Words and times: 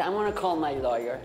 I'm 0.00 0.12
gonna 0.12 0.32
call 0.32 0.54
my 0.54 0.74
lawyer. 0.74 1.20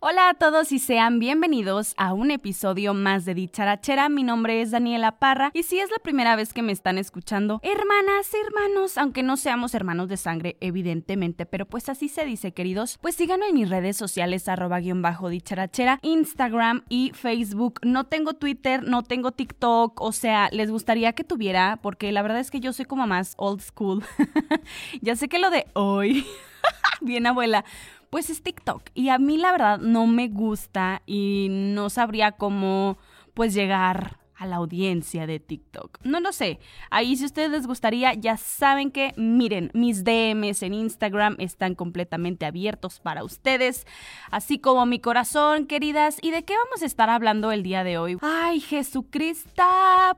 Hola 0.00 0.28
a 0.28 0.34
todos 0.34 0.70
y 0.70 0.78
sean 0.78 1.18
bienvenidos 1.18 1.94
a 1.96 2.12
un 2.12 2.30
episodio 2.30 2.94
más 2.94 3.24
de 3.24 3.34
Dicharachera. 3.34 4.08
Mi 4.08 4.22
nombre 4.22 4.62
es 4.62 4.70
Daniela 4.70 5.18
Parra 5.18 5.50
y 5.54 5.64
si 5.64 5.80
es 5.80 5.90
la 5.90 5.98
primera 5.98 6.36
vez 6.36 6.52
que 6.52 6.62
me 6.62 6.70
están 6.70 6.98
escuchando, 6.98 7.58
hermanas, 7.64 8.30
hermanos, 8.46 8.96
aunque 8.96 9.24
no 9.24 9.36
seamos 9.36 9.74
hermanos 9.74 10.08
de 10.08 10.16
sangre, 10.16 10.56
evidentemente, 10.60 11.46
pero 11.46 11.66
pues 11.66 11.88
así 11.88 12.08
se 12.08 12.24
dice, 12.24 12.52
queridos, 12.52 12.96
pues 13.00 13.16
síganme 13.16 13.48
en 13.48 13.54
mis 13.56 13.70
redes 13.70 13.96
sociales, 13.96 14.48
arroba 14.48 14.78
guion 14.78 15.02
bajo 15.02 15.30
dicharachera, 15.30 15.98
Instagram 16.02 16.84
y 16.88 17.10
Facebook. 17.14 17.80
No 17.82 18.04
tengo 18.04 18.34
Twitter, 18.34 18.84
no 18.84 19.02
tengo 19.02 19.32
TikTok, 19.32 20.00
o 20.00 20.12
sea, 20.12 20.48
les 20.52 20.70
gustaría 20.70 21.12
que 21.12 21.24
tuviera, 21.24 21.80
porque 21.82 22.12
la 22.12 22.22
verdad 22.22 22.38
es 22.38 22.52
que 22.52 22.60
yo 22.60 22.72
soy 22.72 22.84
como 22.84 23.08
más 23.08 23.34
old 23.36 23.62
school. 23.62 24.04
ya 25.00 25.16
sé 25.16 25.28
que 25.28 25.40
lo 25.40 25.50
de 25.50 25.66
hoy, 25.72 26.24
bien 27.00 27.26
abuela 27.26 27.64
pues 28.10 28.30
es 28.30 28.42
TikTok. 28.42 28.82
Y 28.94 29.08
a 29.08 29.18
mí 29.18 29.36
la 29.36 29.52
verdad 29.52 29.78
no 29.78 30.06
me 30.06 30.28
gusta 30.28 31.02
y 31.06 31.48
no 31.50 31.90
sabría 31.90 32.32
cómo 32.32 32.98
pues 33.34 33.54
llegar 33.54 34.18
a 34.38 34.46
la 34.46 34.56
audiencia 34.56 35.26
de 35.26 35.40
TikTok. 35.40 35.98
No 36.04 36.20
lo 36.20 36.32
sé. 36.32 36.60
Ahí 36.90 37.16
si 37.16 37.24
a 37.24 37.26
ustedes 37.26 37.50
les 37.50 37.66
gustaría, 37.66 38.14
ya 38.14 38.36
saben 38.36 38.90
que, 38.92 39.12
miren, 39.16 39.70
mis 39.74 40.04
DMs 40.04 40.62
en 40.62 40.74
Instagram 40.74 41.36
están 41.38 41.74
completamente 41.74 42.46
abiertos 42.46 43.00
para 43.00 43.24
ustedes, 43.24 43.84
así 44.30 44.60
como 44.60 44.86
mi 44.86 45.00
corazón, 45.00 45.66
queridas. 45.66 46.18
¿Y 46.22 46.30
de 46.30 46.44
qué 46.44 46.54
vamos 46.56 46.82
a 46.82 46.86
estar 46.86 47.10
hablando 47.10 47.50
el 47.50 47.64
día 47.64 47.82
de 47.82 47.98
hoy? 47.98 48.16
Ay, 48.22 48.60
Jesucristo, 48.60 49.64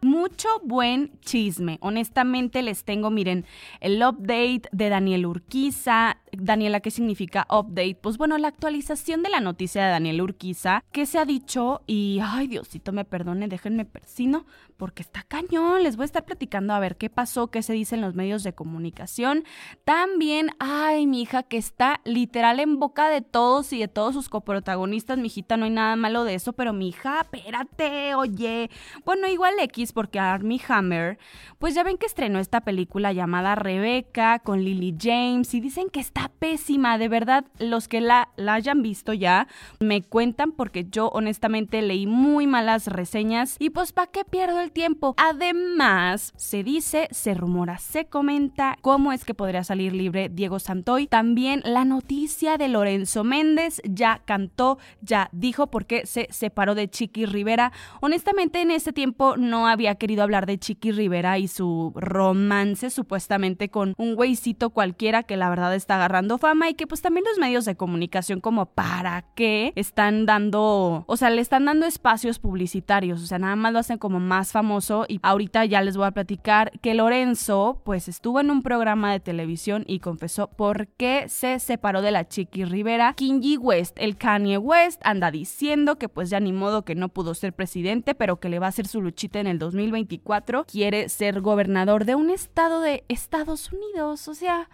mucho 0.02 0.48
buen 0.64 1.18
chisme. 1.20 1.78
Honestamente 1.80 2.62
les 2.62 2.84
tengo, 2.84 3.10
miren, 3.10 3.46
el 3.80 4.02
update 4.02 4.68
de 4.70 4.88
Daniel 4.90 5.26
Urquiza. 5.26 6.18
Daniela, 6.32 6.80
¿qué 6.80 6.90
significa 6.90 7.46
update? 7.50 7.98
Pues 8.00 8.18
bueno, 8.18 8.38
la 8.38 8.48
actualización 8.48 9.22
de 9.22 9.30
la 9.30 9.40
noticia 9.40 9.84
de 9.84 9.90
Daniel 9.90 10.22
Urquiza, 10.22 10.84
que 10.92 11.06
se 11.06 11.18
ha 11.18 11.24
dicho 11.24 11.82
y, 11.86 12.20
ay, 12.22 12.46
Diosito 12.46 12.92
me 12.92 13.04
perdone, 13.04 13.48
déjenme 13.48 13.86
sino 14.06 14.46
porque 14.80 15.02
está 15.02 15.22
cañón. 15.24 15.82
Les 15.82 15.96
voy 15.96 16.04
a 16.04 16.06
estar 16.06 16.24
platicando 16.24 16.72
a 16.72 16.78
ver 16.78 16.96
qué 16.96 17.10
pasó, 17.10 17.48
qué 17.48 17.62
se 17.62 17.74
dice 17.74 17.96
en 17.96 18.00
los 18.00 18.14
medios 18.14 18.42
de 18.42 18.54
comunicación. 18.54 19.44
También, 19.84 20.52
ay, 20.58 21.06
mi 21.06 21.20
hija, 21.20 21.42
que 21.42 21.58
está 21.58 22.00
literal 22.06 22.60
en 22.60 22.78
boca 22.78 23.10
de 23.10 23.20
todos 23.20 23.74
y 23.74 23.78
de 23.78 23.88
todos 23.88 24.14
sus 24.14 24.30
coprotagonistas. 24.30 25.18
Mi 25.18 25.26
hijita, 25.26 25.58
no 25.58 25.66
hay 25.66 25.70
nada 25.70 25.96
malo 25.96 26.24
de 26.24 26.34
eso, 26.34 26.54
pero 26.54 26.72
mi 26.72 26.88
hija, 26.88 27.20
espérate, 27.20 28.14
oye. 28.14 28.70
Bueno, 29.04 29.28
igual 29.28 29.52
X, 29.58 29.92
porque 29.92 30.18
Army 30.18 30.58
Hammer, 30.66 31.18
pues 31.58 31.74
ya 31.74 31.82
ven 31.82 31.98
que 31.98 32.06
estrenó 32.06 32.38
esta 32.38 32.62
película 32.62 33.12
llamada 33.12 33.56
Rebeca 33.56 34.38
con 34.38 34.64
Lily 34.64 34.96
James 34.98 35.52
y 35.52 35.60
dicen 35.60 35.90
que 35.90 36.00
está 36.00 36.30
pésima. 36.38 36.96
De 36.96 37.08
verdad, 37.08 37.44
los 37.58 37.86
que 37.86 38.00
la, 38.00 38.30
la 38.36 38.54
hayan 38.54 38.80
visto 38.80 39.12
ya 39.12 39.46
me 39.78 40.00
cuentan 40.00 40.52
porque 40.52 40.86
yo 40.90 41.08
honestamente 41.08 41.82
leí 41.82 42.06
muy 42.06 42.46
malas 42.46 42.86
reseñas 42.86 43.56
y 43.58 43.68
pues 43.68 43.92
¿para 43.92 44.10
qué 44.10 44.24
pierdo 44.24 44.58
el 44.60 44.69
tiempo? 44.70 45.14
Además, 45.16 46.32
se 46.36 46.62
dice, 46.62 47.08
se 47.10 47.34
rumora, 47.34 47.78
se 47.78 48.06
comenta 48.06 48.76
cómo 48.80 49.12
es 49.12 49.24
que 49.24 49.34
podría 49.34 49.64
salir 49.64 49.92
libre 49.92 50.28
Diego 50.28 50.58
Santoy. 50.58 51.06
También 51.06 51.60
la 51.64 51.84
noticia 51.84 52.56
de 52.56 52.68
Lorenzo 52.68 53.24
Méndez 53.24 53.82
ya 53.84 54.22
cantó, 54.24 54.78
ya 55.00 55.28
dijo 55.32 55.66
por 55.66 55.86
qué 55.86 56.06
se 56.06 56.28
separó 56.30 56.74
de 56.74 56.88
Chiqui 56.88 57.26
Rivera. 57.26 57.72
Honestamente, 58.00 58.60
en 58.60 58.70
ese 58.70 58.92
tiempo 58.92 59.36
no 59.36 59.66
había 59.66 59.96
querido 59.96 60.22
hablar 60.22 60.46
de 60.46 60.58
Chiqui 60.58 60.92
Rivera 60.92 61.38
y 61.38 61.48
su 61.48 61.92
romance 61.96 62.90
supuestamente 62.90 63.68
con 63.68 63.94
un 63.98 64.14
güeycito 64.14 64.70
cualquiera 64.70 65.24
que 65.24 65.36
la 65.36 65.50
verdad 65.50 65.74
está 65.74 65.96
agarrando 65.96 66.38
fama 66.38 66.70
y 66.70 66.74
que 66.74 66.86
pues 66.86 67.02
también 67.02 67.24
los 67.28 67.38
medios 67.38 67.64
de 67.64 67.76
comunicación 67.76 68.40
como 68.40 68.66
para 68.66 69.24
qué 69.34 69.72
están 69.76 70.26
dando, 70.26 71.04
o 71.06 71.16
sea, 71.16 71.30
le 71.30 71.40
están 71.40 71.64
dando 71.64 71.86
espacios 71.86 72.38
publicitarios, 72.38 73.22
o 73.22 73.26
sea, 73.26 73.38
nada 73.38 73.56
más 73.56 73.72
lo 73.72 73.78
hacen 73.78 73.98
como 73.98 74.20
más 74.20 74.52
famoso 74.52 74.59
y 75.08 75.20
ahorita 75.22 75.64
ya 75.64 75.80
les 75.82 75.96
voy 75.96 76.06
a 76.06 76.10
platicar 76.10 76.70
que 76.80 76.94
Lorenzo 76.94 77.80
pues 77.84 78.08
estuvo 78.08 78.40
en 78.40 78.50
un 78.50 78.62
programa 78.62 79.12
de 79.12 79.20
televisión 79.20 79.84
y 79.86 80.00
confesó 80.00 80.48
por 80.48 80.88
qué 80.88 81.28
se 81.28 81.58
separó 81.58 82.02
de 82.02 82.10
la 82.10 82.28
Chiqui 82.28 82.64
Rivera. 82.64 83.14
Kanye 83.16 83.56
West, 83.56 83.96
el 83.98 84.16
Kanye 84.16 84.58
West, 84.58 85.00
anda 85.04 85.30
diciendo 85.30 85.96
que 85.96 86.08
pues 86.08 86.30
ya 86.30 86.40
ni 86.40 86.52
modo 86.52 86.84
que 86.84 86.94
no 86.94 87.08
pudo 87.08 87.34
ser 87.34 87.52
presidente, 87.52 88.14
pero 88.14 88.38
que 88.38 88.48
le 88.48 88.58
va 88.58 88.66
a 88.66 88.68
hacer 88.68 88.86
su 88.86 89.00
luchita 89.00 89.40
en 89.40 89.46
el 89.46 89.58
2024. 89.58 90.66
Quiere 90.66 91.08
ser 91.08 91.40
gobernador 91.40 92.04
de 92.04 92.14
un 92.14 92.30
estado 92.30 92.80
de 92.80 93.04
Estados 93.08 93.72
Unidos, 93.72 94.28
o 94.28 94.34
sea... 94.34 94.68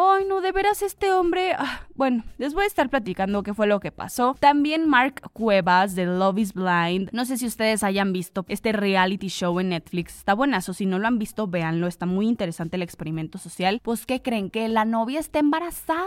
Ay, 0.00 0.26
no, 0.26 0.40
de 0.40 0.52
veras 0.52 0.80
este 0.82 1.12
hombre. 1.12 1.54
Ah, 1.58 1.80
bueno, 1.96 2.22
les 2.36 2.54
voy 2.54 2.62
a 2.62 2.66
estar 2.68 2.88
platicando 2.88 3.42
qué 3.42 3.52
fue 3.52 3.66
lo 3.66 3.80
que 3.80 3.90
pasó. 3.90 4.36
También 4.38 4.88
Mark 4.88 5.22
Cuevas 5.32 5.96
de 5.96 6.06
Love 6.06 6.38
is 6.38 6.54
Blind. 6.54 7.10
No 7.10 7.24
sé 7.24 7.36
si 7.36 7.46
ustedes 7.46 7.82
hayan 7.82 8.12
visto 8.12 8.44
este 8.46 8.70
reality 8.70 9.26
show 9.26 9.58
en 9.58 9.70
Netflix. 9.70 10.18
Está 10.18 10.34
buenazo. 10.34 10.72
Si 10.72 10.86
no 10.86 11.00
lo 11.00 11.08
han 11.08 11.18
visto, 11.18 11.48
véanlo. 11.48 11.88
Está 11.88 12.06
muy 12.06 12.28
interesante 12.28 12.76
el 12.76 12.82
experimento 12.82 13.38
social. 13.38 13.80
Pues, 13.82 14.06
¿qué 14.06 14.22
creen? 14.22 14.50
¿Que 14.50 14.68
la 14.68 14.84
novia 14.84 15.18
está 15.18 15.40
embarazada? 15.40 16.06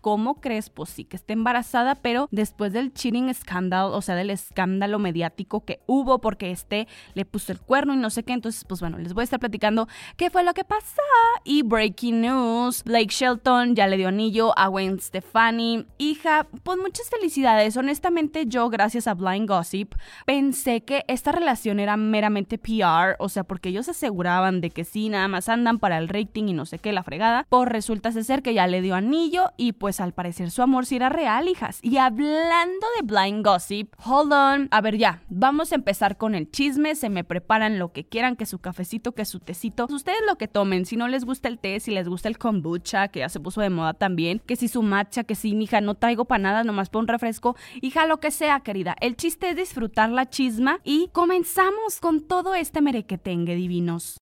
¿Cómo 0.00 0.40
crees? 0.40 0.70
Pues 0.70 0.90
sí 0.90 1.04
que 1.04 1.16
está 1.16 1.32
embarazada, 1.32 1.94
pero 1.96 2.28
después 2.30 2.72
del 2.72 2.92
cheating 2.92 3.32
scandal, 3.32 3.92
o 3.92 4.02
sea, 4.02 4.14
del 4.14 4.30
escándalo 4.30 4.98
mediático 4.98 5.64
que 5.64 5.80
hubo 5.86 6.20
porque 6.20 6.50
este 6.50 6.88
le 7.14 7.24
puso 7.24 7.52
el 7.52 7.60
cuerno 7.60 7.94
y 7.94 7.96
no 7.96 8.10
sé 8.10 8.22
qué. 8.22 8.32
Entonces, 8.32 8.64
pues 8.64 8.80
bueno, 8.80 8.98
les 8.98 9.14
voy 9.14 9.22
a 9.22 9.24
estar 9.24 9.40
platicando 9.40 9.88
qué 10.16 10.30
fue 10.30 10.44
lo 10.44 10.54
que 10.54 10.64
pasó. 10.64 11.02
Y 11.44 11.62
breaking 11.62 12.20
news, 12.20 12.84
Blake 12.84 13.10
Shelton 13.10 13.74
ya 13.74 13.86
le 13.86 13.96
dio 13.96 14.08
anillo 14.08 14.56
a 14.58 14.66
Gwen 14.68 15.00
Stefani. 15.00 15.86
Hija, 15.98 16.46
pues 16.62 16.78
muchas 16.78 17.08
felicidades. 17.08 17.76
Honestamente, 17.76 18.46
yo, 18.46 18.68
gracias 18.68 19.06
a 19.06 19.14
Blind 19.14 19.48
Gossip, 19.48 19.94
pensé 20.26 20.82
que 20.82 21.04
esta 21.08 21.32
relación 21.32 21.80
era 21.80 21.96
meramente 21.96 22.58
PR, 22.58 23.16
o 23.18 23.28
sea, 23.28 23.44
porque 23.44 23.70
ellos 23.70 23.88
aseguraban 23.88 24.60
de 24.60 24.70
que 24.70 24.84
sí, 24.84 25.08
nada 25.08 25.28
más 25.28 25.48
andan 25.48 25.78
para 25.78 25.98
el 25.98 26.08
rating 26.08 26.48
y 26.48 26.52
no 26.52 26.66
sé 26.66 26.78
qué, 26.78 26.92
la 26.92 27.02
fregada. 27.02 27.46
Pues 27.48 27.68
resulta 27.68 28.12
ser 28.12 28.42
que 28.42 28.54
ya 28.54 28.66
le 28.66 28.82
dio 28.82 28.94
anillo 28.94 29.50
y 29.56 29.67
pues 29.72 30.00
al 30.00 30.12
parecer 30.12 30.50
su 30.50 30.62
amor 30.62 30.86
sí 30.86 30.96
era 30.96 31.08
real, 31.08 31.48
hijas. 31.48 31.78
Y 31.82 31.96
hablando 31.98 32.86
de 32.96 33.06
Blind 33.06 33.44
Gossip, 33.44 33.94
hold 34.04 34.32
on. 34.32 34.68
A 34.70 34.80
ver, 34.80 34.96
ya, 34.96 35.22
vamos 35.28 35.72
a 35.72 35.74
empezar 35.74 36.16
con 36.16 36.34
el 36.34 36.50
chisme. 36.50 36.94
Se 36.94 37.08
me 37.08 37.24
preparan 37.24 37.78
lo 37.78 37.92
que 37.92 38.04
quieran, 38.04 38.36
que 38.36 38.46
su 38.46 38.58
cafecito, 38.58 39.12
que 39.12 39.24
su 39.24 39.40
tecito. 39.40 39.86
Ustedes 39.90 40.20
lo 40.26 40.36
que 40.36 40.48
tomen. 40.48 40.86
Si 40.86 40.96
no 40.96 41.08
les 41.08 41.24
gusta 41.24 41.48
el 41.48 41.58
té, 41.58 41.80
si 41.80 41.90
les 41.90 42.08
gusta 42.08 42.28
el 42.28 42.38
kombucha, 42.38 43.08
que 43.08 43.20
ya 43.20 43.28
se 43.28 43.40
puso 43.40 43.60
de 43.60 43.70
moda 43.70 43.94
también, 43.94 44.40
que 44.46 44.56
si 44.56 44.68
su 44.68 44.82
matcha, 44.82 45.24
que 45.24 45.34
si, 45.34 45.54
mija, 45.54 45.80
no 45.80 45.94
traigo 45.94 46.24
para 46.24 46.42
nada, 46.42 46.64
nomás 46.64 46.88
para 46.88 47.00
un 47.00 47.08
refresco. 47.08 47.56
Hija, 47.80 48.06
lo 48.06 48.20
que 48.20 48.30
sea, 48.30 48.60
querida. 48.60 48.96
El 49.00 49.16
chiste 49.16 49.50
es 49.50 49.56
disfrutar 49.56 50.10
la 50.10 50.28
chisma 50.28 50.80
y 50.84 51.08
comenzamos 51.12 52.00
con 52.00 52.26
todo 52.26 52.54
este 52.54 52.80
merequetengue 52.80 53.54
divinos. 53.54 54.18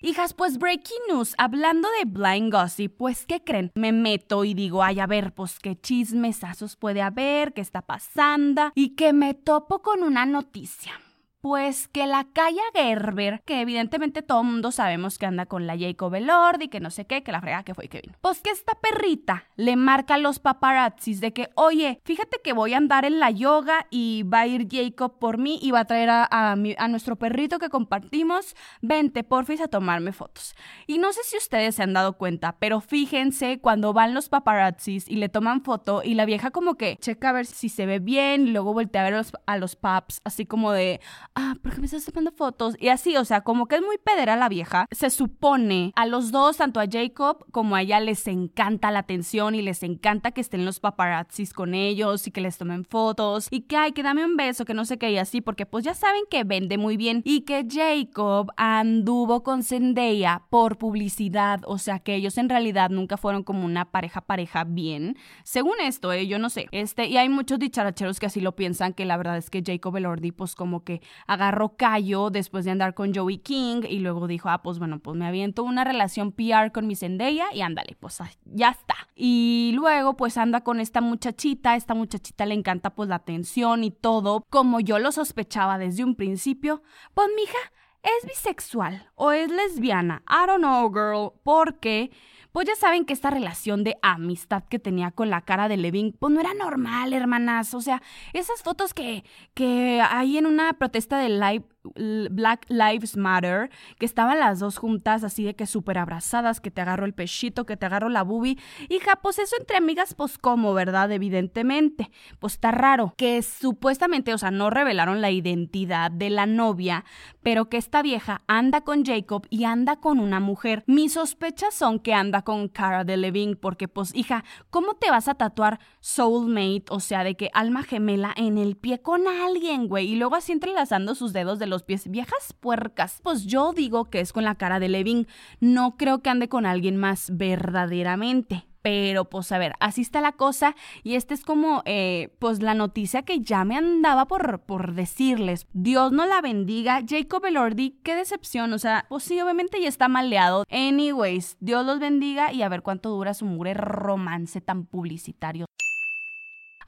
Hijas, 0.00 0.32
pues 0.32 0.58
breaking 0.58 0.96
news, 1.08 1.34
hablando 1.38 1.88
de 1.98 2.04
blind 2.04 2.52
gossip, 2.52 2.96
pues 2.96 3.26
¿qué 3.26 3.42
creen? 3.42 3.72
Me 3.74 3.90
meto 3.90 4.44
y 4.44 4.54
digo, 4.54 4.84
ay, 4.84 5.00
a 5.00 5.08
ver, 5.08 5.34
pues 5.34 5.58
qué 5.58 5.74
chismesazos 5.74 6.76
puede 6.76 7.02
haber, 7.02 7.52
qué 7.52 7.60
está 7.60 7.82
pasando, 7.82 8.70
y 8.76 8.90
que 8.90 9.12
me 9.12 9.34
topo 9.34 9.82
con 9.82 10.04
una 10.04 10.24
noticia. 10.24 10.92
Pues 11.40 11.86
que 11.86 12.08
la 12.08 12.24
Kaya 12.24 12.62
Gerber, 12.74 13.42
que 13.44 13.60
evidentemente 13.60 14.22
todo 14.22 14.42
mundo 14.42 14.72
sabemos 14.72 15.18
que 15.18 15.26
anda 15.26 15.46
con 15.46 15.68
la 15.68 15.78
Jacob 15.78 16.12
Elordi, 16.16 16.66
que 16.66 16.80
no 16.80 16.90
sé 16.90 17.06
qué, 17.06 17.22
que 17.22 17.30
la 17.30 17.40
frega 17.40 17.62
que 17.62 17.74
fue 17.74 17.84
y 17.84 17.88
que 17.88 18.00
vino. 18.00 18.14
Pues 18.20 18.40
que 18.40 18.50
esta 18.50 18.72
perrita 18.74 19.44
le 19.54 19.76
marca 19.76 20.14
a 20.14 20.18
los 20.18 20.40
paparazzis 20.40 21.20
de 21.20 21.32
que, 21.32 21.50
oye, 21.54 22.00
fíjate 22.04 22.40
que 22.42 22.52
voy 22.52 22.74
a 22.74 22.78
andar 22.78 23.04
en 23.04 23.20
la 23.20 23.30
yoga 23.30 23.86
y 23.88 24.24
va 24.24 24.40
a 24.40 24.46
ir 24.48 24.66
Jacob 24.68 25.20
por 25.20 25.38
mí 25.38 25.60
y 25.62 25.70
va 25.70 25.80
a 25.80 25.84
traer 25.84 26.10
a, 26.10 26.28
a, 26.28 26.56
nuestro 26.88 27.14
perrito 27.14 27.60
que 27.60 27.68
compartimos. 27.68 28.56
Vente, 28.82 29.22
porfis, 29.22 29.60
a 29.60 29.68
tomarme 29.68 30.10
fotos. 30.12 30.56
Y 30.88 30.98
no 30.98 31.12
sé 31.12 31.20
si 31.22 31.36
ustedes 31.36 31.76
se 31.76 31.84
han 31.84 31.92
dado 31.92 32.14
cuenta, 32.14 32.56
pero 32.58 32.80
fíjense 32.80 33.60
cuando 33.60 33.92
van 33.92 34.12
los 34.12 34.28
paparazzis 34.28 35.08
y 35.08 35.16
le 35.16 35.28
toman 35.28 35.62
foto 35.62 36.02
y 36.02 36.14
la 36.14 36.24
vieja 36.24 36.50
como 36.50 36.74
que 36.74 36.96
checa 36.96 37.28
a 37.28 37.32
ver 37.32 37.46
si 37.46 37.68
se 37.68 37.86
ve 37.86 38.00
bien 38.00 38.48
y 38.48 38.50
luego 38.50 38.74
voltea 38.74 39.02
a 39.02 39.04
ver 39.04 39.14
a 39.14 39.18
los, 39.18 39.32
a 39.46 39.56
los 39.56 39.76
paps, 39.76 40.20
así 40.24 40.44
como 40.44 40.72
de 40.72 41.00
ah, 41.38 41.54
¿por 41.62 41.72
qué 41.72 41.80
me 41.80 41.86
estás 41.86 42.04
tomando 42.04 42.32
fotos? 42.32 42.74
Y 42.80 42.88
así, 42.88 43.16
o 43.16 43.24
sea, 43.24 43.42
como 43.42 43.66
que 43.66 43.76
es 43.76 43.82
muy 43.82 43.96
pedera 43.98 44.36
la 44.36 44.48
vieja. 44.48 44.86
Se 44.90 45.08
supone 45.10 45.92
a 45.94 46.04
los 46.04 46.32
dos, 46.32 46.56
tanto 46.56 46.80
a 46.80 46.86
Jacob 46.90 47.46
como 47.52 47.76
a 47.76 47.82
ella, 47.82 48.00
les 48.00 48.26
encanta 48.26 48.90
la 48.90 49.00
atención 49.00 49.54
y 49.54 49.62
les 49.62 49.82
encanta 49.82 50.32
que 50.32 50.40
estén 50.40 50.64
los 50.64 50.80
paparazzis 50.80 51.52
con 51.52 51.74
ellos 51.74 52.26
y 52.26 52.32
que 52.32 52.40
les 52.40 52.58
tomen 52.58 52.84
fotos 52.84 53.46
y 53.50 53.62
que, 53.62 53.76
ay, 53.76 53.92
que 53.92 54.02
dame 54.02 54.24
un 54.24 54.36
beso, 54.36 54.64
que 54.64 54.74
no 54.74 54.84
sé 54.84 54.98
qué, 54.98 55.12
y 55.12 55.18
así, 55.18 55.40
porque 55.40 55.64
pues 55.64 55.84
ya 55.84 55.94
saben 55.94 56.22
que 56.28 56.42
vende 56.44 56.76
muy 56.76 56.96
bien 56.96 57.22
y 57.24 57.42
que 57.42 57.66
Jacob 57.68 58.50
anduvo 58.56 59.42
con 59.42 59.62
Zendaya 59.62 60.42
por 60.50 60.76
publicidad, 60.76 61.60
o 61.66 61.78
sea, 61.78 62.00
que 62.00 62.16
ellos 62.16 62.36
en 62.38 62.48
realidad 62.48 62.90
nunca 62.90 63.16
fueron 63.16 63.44
como 63.44 63.64
una 63.64 63.90
pareja 63.90 64.22
pareja 64.22 64.64
bien. 64.64 65.16
Según 65.44 65.80
esto, 65.80 66.12
eh, 66.12 66.26
yo 66.26 66.38
no 66.38 66.50
sé. 66.50 66.66
Este, 66.72 67.06
y 67.06 67.16
hay 67.16 67.28
muchos 67.28 67.58
dicharacheros 67.58 68.18
que 68.18 68.26
así 68.26 68.40
lo 68.40 68.56
piensan, 68.56 68.92
que 68.92 69.04
la 69.04 69.16
verdad 69.16 69.36
es 69.36 69.50
que 69.50 69.62
Jacob 69.64 69.96
Elordi 69.96 70.32
pues 70.32 70.54
como 70.54 70.82
que 70.82 71.00
agarró 71.28 71.76
callo 71.76 72.30
después 72.30 72.64
de 72.64 72.72
andar 72.72 72.94
con 72.94 73.14
Joey 73.14 73.38
King 73.38 73.82
y 73.88 74.00
luego 74.00 74.26
dijo, 74.26 74.48
ah, 74.48 74.62
pues 74.62 74.78
bueno, 74.78 74.98
pues 74.98 75.16
me 75.16 75.26
aviento 75.26 75.62
una 75.62 75.84
relación 75.84 76.32
PR 76.32 76.72
con 76.72 76.86
mi 76.86 76.96
Zendaya 76.96 77.52
y 77.52 77.60
ándale, 77.60 77.96
pues 78.00 78.20
ah, 78.22 78.30
ya 78.46 78.70
está. 78.70 78.96
Y 79.14 79.72
luego 79.74 80.16
pues 80.16 80.38
anda 80.38 80.62
con 80.62 80.80
esta 80.80 81.02
muchachita, 81.02 81.76
esta 81.76 81.94
muchachita 81.94 82.46
le 82.46 82.54
encanta 82.54 82.94
pues 82.94 83.10
la 83.10 83.16
atención 83.16 83.84
y 83.84 83.90
todo, 83.90 84.42
como 84.48 84.80
yo 84.80 84.98
lo 84.98 85.12
sospechaba 85.12 85.76
desde 85.76 86.02
un 86.02 86.14
principio, 86.14 86.82
pues 87.12 87.28
mija, 87.36 87.58
es 88.02 88.26
bisexual 88.26 89.10
o 89.14 89.32
es 89.32 89.50
lesbiana, 89.50 90.22
I 90.28 90.46
don't 90.46 90.60
know 90.60 90.90
girl, 90.90 91.32
porque 91.42 92.10
pues 92.58 92.66
ya 92.66 92.74
saben 92.74 93.04
que 93.04 93.12
esta 93.12 93.30
relación 93.30 93.84
de 93.84 93.98
amistad 94.02 94.64
que 94.68 94.80
tenía 94.80 95.12
con 95.12 95.30
la 95.30 95.42
cara 95.42 95.68
de 95.68 95.76
Levin, 95.76 96.16
pues 96.18 96.34
no 96.34 96.40
era 96.40 96.54
normal, 96.54 97.12
hermanas. 97.12 97.72
O 97.72 97.80
sea, 97.80 98.02
esas 98.32 98.64
fotos 98.64 98.94
que, 98.94 99.22
que 99.54 100.00
hay 100.00 100.38
en 100.38 100.44
una 100.44 100.72
protesta 100.72 101.18
de 101.18 101.28
live 101.28 101.64
Black 101.94 102.66
Lives 102.68 103.16
Matter, 103.16 103.70
que 103.98 104.06
estaban 104.06 104.38
las 104.38 104.58
dos 104.58 104.78
juntas 104.78 105.24
así 105.24 105.44
de 105.44 105.54
que 105.54 105.66
súper 105.66 105.98
abrazadas, 105.98 106.60
que 106.60 106.70
te 106.70 106.80
agarro 106.80 107.04
el 107.04 107.14
pechito, 107.14 107.66
que 107.66 107.76
te 107.76 107.86
agarro 107.86 108.08
la 108.08 108.22
boobie. 108.22 108.58
Hija, 108.88 109.16
pues 109.22 109.38
eso 109.38 109.56
entre 109.58 109.76
amigas, 109.76 110.14
pues 110.14 110.38
como, 110.38 110.74
¿verdad? 110.74 111.10
Evidentemente. 111.12 112.10
Pues 112.38 112.54
está 112.54 112.70
raro. 112.70 113.14
Que 113.16 113.42
supuestamente, 113.42 114.34
o 114.34 114.38
sea, 114.38 114.50
no 114.50 114.70
revelaron 114.70 115.20
la 115.20 115.30
identidad 115.30 116.10
de 116.10 116.30
la 116.30 116.46
novia, 116.46 117.04
pero 117.42 117.68
que 117.68 117.76
esta 117.76 118.02
vieja 118.02 118.42
anda 118.46 118.82
con 118.82 119.04
Jacob 119.04 119.46
y 119.50 119.64
anda 119.64 119.96
con 119.96 120.20
una 120.20 120.40
mujer. 120.40 120.84
Mis 120.86 121.14
sospechas 121.14 121.74
son 121.74 121.98
que 121.98 122.14
anda 122.14 122.42
con 122.42 122.68
Cara 122.68 123.04
Delevingne, 123.04 123.56
porque 123.56 123.88
pues, 123.88 124.14
hija, 124.14 124.44
¿cómo 124.70 124.94
te 124.94 125.10
vas 125.10 125.28
a 125.28 125.34
tatuar 125.34 125.80
soulmate? 126.00 126.84
O 126.90 127.00
sea, 127.00 127.24
de 127.24 127.36
que 127.36 127.50
alma 127.54 127.82
gemela 127.82 128.32
en 128.36 128.58
el 128.58 128.76
pie 128.76 129.00
con 129.00 129.26
alguien, 129.26 129.88
güey. 129.88 130.08
Y 130.08 130.16
luego 130.16 130.36
así 130.36 130.52
entrelazando 130.52 131.14
sus 131.14 131.32
dedos 131.32 131.58
de 131.58 131.66
los 131.66 131.77
pies. 131.82 132.10
Viejas 132.10 132.54
puercas. 132.58 133.20
Pues 133.22 133.44
yo 133.44 133.72
digo 133.72 134.10
que 134.10 134.20
es 134.20 134.32
con 134.32 134.44
la 134.44 134.54
cara 134.54 134.80
de 134.80 134.88
Levin. 134.88 135.26
No 135.60 135.96
creo 135.96 136.22
que 136.22 136.30
ande 136.30 136.48
con 136.48 136.66
alguien 136.66 136.96
más 136.96 137.30
verdaderamente. 137.36 138.64
Pero 138.82 139.24
pues 139.26 139.50
a 139.52 139.58
ver, 139.58 139.74
así 139.80 140.02
está 140.02 140.20
la 140.20 140.32
cosa 140.32 140.74
y 141.02 141.16
esta 141.16 141.34
es 141.34 141.44
como 141.44 141.82
eh, 141.84 142.34
pues 142.38 142.62
la 142.62 142.74
noticia 142.74 143.22
que 143.22 143.40
ya 143.40 143.64
me 143.64 143.76
andaba 143.76 144.26
por, 144.26 144.60
por 144.60 144.94
decirles. 144.94 145.66
Dios 145.72 146.12
no 146.12 146.26
la 146.26 146.40
bendiga. 146.40 147.02
Jacob 147.06 147.44
Elordi, 147.44 147.98
qué 148.02 148.14
decepción. 148.14 148.72
O 148.72 148.78
sea, 148.78 149.06
pues 149.08 149.24
sí, 149.24 149.40
obviamente 149.40 149.80
ya 149.80 149.88
está 149.88 150.08
maleado. 150.08 150.64
Anyways, 150.70 151.56
Dios 151.60 151.84
los 151.84 151.98
bendiga 151.98 152.52
y 152.52 152.62
a 152.62 152.68
ver 152.68 152.82
cuánto 152.82 153.10
dura 153.10 153.34
su 153.34 153.44
mugre 153.44 153.74
romance 153.74 154.60
tan 154.60 154.86
publicitario. 154.86 155.66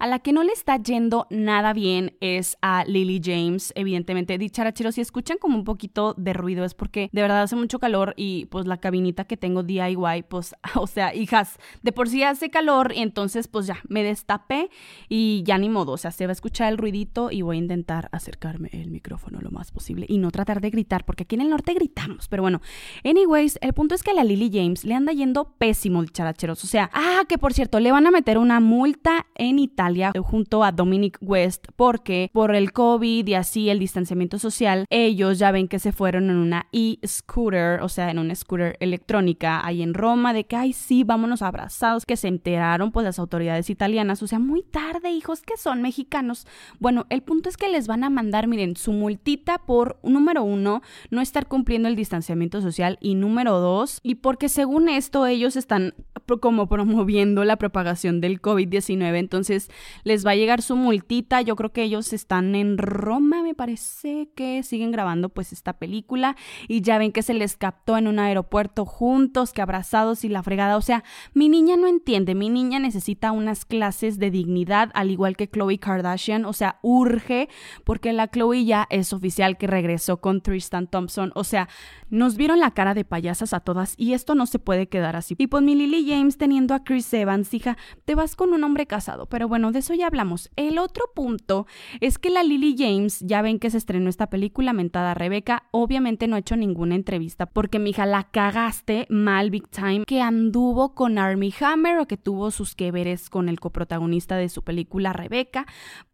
A 0.00 0.06
la 0.06 0.20
que 0.20 0.32
no 0.32 0.42
le 0.42 0.52
está 0.52 0.78
yendo 0.78 1.26
nada 1.28 1.74
bien 1.74 2.16
es 2.22 2.56
a 2.62 2.86
Lily 2.86 3.20
James, 3.22 3.70
evidentemente. 3.76 4.38
Dicharacheros, 4.38 4.94
si 4.94 5.02
escuchan 5.02 5.36
como 5.36 5.58
un 5.58 5.64
poquito 5.64 6.14
de 6.16 6.32
ruido 6.32 6.64
es 6.64 6.72
porque 6.72 7.10
de 7.12 7.20
verdad 7.20 7.42
hace 7.42 7.54
mucho 7.54 7.78
calor 7.78 8.14
y 8.16 8.46
pues 8.46 8.66
la 8.66 8.78
cabinita 8.78 9.24
que 9.24 9.36
tengo 9.36 9.62
DIY, 9.62 10.22
pues, 10.26 10.54
o 10.74 10.86
sea, 10.86 11.14
hijas, 11.14 11.58
de 11.82 11.92
por 11.92 12.08
sí 12.08 12.22
hace 12.22 12.48
calor 12.48 12.94
y 12.96 13.00
entonces 13.02 13.46
pues 13.46 13.66
ya 13.66 13.76
me 13.88 14.02
destapé 14.02 14.70
y 15.10 15.42
ya 15.44 15.58
ni 15.58 15.68
modo, 15.68 15.92
o 15.92 15.98
sea, 15.98 16.12
se 16.12 16.26
va 16.26 16.30
a 16.30 16.32
escuchar 16.32 16.72
el 16.72 16.78
ruidito 16.78 17.30
y 17.30 17.42
voy 17.42 17.56
a 17.56 17.58
intentar 17.58 18.08
acercarme 18.10 18.70
el 18.72 18.90
micrófono 18.90 19.42
lo 19.42 19.50
más 19.50 19.70
posible 19.70 20.06
y 20.08 20.16
no 20.16 20.30
tratar 20.30 20.62
de 20.62 20.70
gritar 20.70 21.04
porque 21.04 21.24
aquí 21.24 21.34
en 21.34 21.42
el 21.42 21.50
norte 21.50 21.74
gritamos, 21.74 22.26
pero 22.26 22.42
bueno, 22.42 22.62
anyways, 23.04 23.58
el 23.60 23.74
punto 23.74 23.94
es 23.94 24.02
que 24.02 24.12
a 24.12 24.14
la 24.14 24.24
Lily 24.24 24.50
James 24.50 24.86
le 24.86 24.94
anda 24.94 25.12
yendo 25.12 25.56
pésimo, 25.58 26.00
dicharacheros, 26.00 26.64
o 26.64 26.66
sea, 26.66 26.88
ah, 26.94 27.24
que 27.28 27.36
por 27.36 27.52
cierto, 27.52 27.80
le 27.80 27.92
van 27.92 28.06
a 28.06 28.10
meter 28.10 28.38
una 28.38 28.60
multa 28.60 29.26
en 29.34 29.58
Italia 29.58 29.89
junto 30.22 30.64
a 30.64 30.72
Dominic 30.72 31.18
West 31.20 31.66
porque 31.76 32.30
por 32.32 32.54
el 32.54 32.72
COVID 32.72 33.26
y 33.26 33.34
así 33.34 33.70
el 33.70 33.78
distanciamiento 33.78 34.38
social, 34.38 34.84
ellos 34.90 35.38
ya 35.38 35.50
ven 35.50 35.68
que 35.68 35.78
se 35.78 35.92
fueron 35.92 36.30
en 36.30 36.36
una 36.36 36.66
e-scooter, 36.72 37.80
o 37.82 37.88
sea, 37.88 38.10
en 38.10 38.18
una 38.18 38.34
scooter 38.34 38.76
electrónica 38.80 39.64
ahí 39.64 39.82
en 39.82 39.94
Roma, 39.94 40.32
de 40.32 40.44
que, 40.44 40.56
ay, 40.56 40.72
sí, 40.72 41.04
vámonos 41.04 41.42
abrazados, 41.42 42.06
que 42.06 42.16
se 42.16 42.28
enteraron 42.28 42.92
pues 42.92 43.04
las 43.04 43.18
autoridades 43.18 43.70
italianas, 43.70 44.22
o 44.22 44.26
sea, 44.26 44.38
muy 44.38 44.62
tarde, 44.62 45.10
hijos, 45.10 45.42
que 45.42 45.56
son 45.56 45.82
mexicanos. 45.82 46.46
Bueno, 46.78 47.06
el 47.10 47.22
punto 47.22 47.48
es 47.48 47.56
que 47.56 47.68
les 47.68 47.86
van 47.86 48.04
a 48.04 48.10
mandar, 48.10 48.46
miren, 48.46 48.76
su 48.76 48.92
multita 48.92 49.58
por, 49.58 49.98
número 50.02 50.42
uno, 50.42 50.82
no 51.10 51.20
estar 51.20 51.46
cumpliendo 51.46 51.88
el 51.88 51.96
distanciamiento 51.96 52.60
social 52.60 52.98
y 53.00 53.14
número 53.14 53.60
dos, 53.60 54.00
y 54.02 54.16
porque 54.16 54.48
según 54.48 54.88
esto 54.88 55.26
ellos 55.26 55.56
están 55.56 55.94
como 56.40 56.68
promoviendo 56.68 57.44
la 57.44 57.56
propagación 57.56 58.20
del 58.20 58.40
COVID-19, 58.40 59.16
entonces 59.16 59.70
les 60.04 60.26
va 60.26 60.32
a 60.32 60.36
llegar 60.36 60.62
su 60.62 60.76
multita. 60.76 61.40
Yo 61.42 61.56
creo 61.56 61.72
que 61.72 61.82
ellos 61.82 62.12
están 62.12 62.54
en 62.54 62.78
Roma, 62.78 63.42
me 63.42 63.54
parece 63.54 64.30
que 64.34 64.62
siguen 64.62 64.90
grabando 64.90 65.28
pues 65.28 65.52
esta 65.52 65.74
película 65.74 66.36
y 66.68 66.80
ya 66.80 66.98
ven 66.98 67.12
que 67.12 67.22
se 67.22 67.34
les 67.34 67.56
captó 67.56 67.96
en 67.96 68.06
un 68.06 68.18
aeropuerto 68.18 68.84
juntos, 68.84 69.52
que 69.52 69.62
abrazados 69.62 70.24
y 70.24 70.28
la 70.28 70.42
fregada. 70.42 70.76
O 70.76 70.82
sea, 70.82 71.04
mi 71.34 71.48
niña 71.48 71.76
no 71.76 71.86
entiende, 71.86 72.34
mi 72.34 72.48
niña 72.48 72.78
necesita 72.78 73.32
unas 73.32 73.64
clases 73.64 74.18
de 74.18 74.30
dignidad, 74.30 74.90
al 74.94 75.10
igual 75.10 75.36
que 75.36 75.48
Chloe 75.48 75.78
Kardashian. 75.78 76.44
O 76.44 76.52
sea, 76.52 76.78
urge 76.82 77.48
porque 77.84 78.12
la 78.12 78.28
Chloe 78.28 78.64
ya 78.64 78.86
es 78.90 79.12
oficial 79.12 79.56
que 79.56 79.66
regresó 79.66 80.20
con 80.20 80.40
Tristan 80.40 80.86
Thompson. 80.86 81.32
O 81.34 81.44
sea, 81.44 81.68
nos 82.08 82.36
vieron 82.36 82.60
la 82.60 82.72
cara 82.72 82.94
de 82.94 83.04
payasas 83.04 83.52
a 83.52 83.60
todas 83.60 83.94
y 83.96 84.14
esto 84.14 84.34
no 84.34 84.46
se 84.46 84.58
puede 84.58 84.88
quedar 84.88 85.16
así. 85.16 85.34
Y 85.38 85.46
pues 85.46 85.62
mi 85.62 85.74
Lily 85.74 86.08
James 86.08 86.36
teniendo 86.36 86.74
a 86.74 86.84
Chris 86.84 87.12
Evans, 87.12 87.52
hija, 87.54 87.76
te 88.04 88.14
vas 88.14 88.36
con 88.36 88.52
un 88.52 88.64
hombre 88.64 88.86
casado. 88.86 89.26
Pero 89.26 89.48
bueno, 89.48 89.69
de 89.72 89.80
eso 89.80 89.94
ya 89.94 90.06
hablamos. 90.06 90.50
El 90.56 90.78
otro 90.78 91.04
punto 91.14 91.66
es 92.00 92.18
que 92.18 92.30
la 92.30 92.42
Lily 92.42 92.76
James, 92.78 93.20
ya 93.20 93.42
ven 93.42 93.58
que 93.58 93.70
se 93.70 93.78
estrenó 93.78 94.08
esta 94.08 94.28
película 94.28 94.72
mentada 94.72 95.14
Rebeca, 95.14 95.64
obviamente 95.70 96.28
no 96.28 96.36
ha 96.36 96.40
hecho 96.40 96.56
ninguna 96.56 96.94
entrevista 96.94 97.46
porque 97.46 97.78
mi 97.78 97.90
hija 97.90 98.06
la 98.06 98.24
cagaste 98.24 99.06
mal 99.08 99.50
big 99.50 99.68
time 99.68 100.04
que 100.06 100.20
anduvo 100.20 100.94
con 100.94 101.18
Army 101.18 101.52
Hammer 101.60 101.98
o 101.98 102.06
que 102.06 102.16
tuvo 102.16 102.50
sus 102.50 102.74
que 102.74 102.90
veres 102.90 103.30
con 103.30 103.48
el 103.48 103.60
coprotagonista 103.60 104.36
de 104.36 104.48
su 104.48 104.62
película 104.62 105.12
Rebeca, 105.12 105.66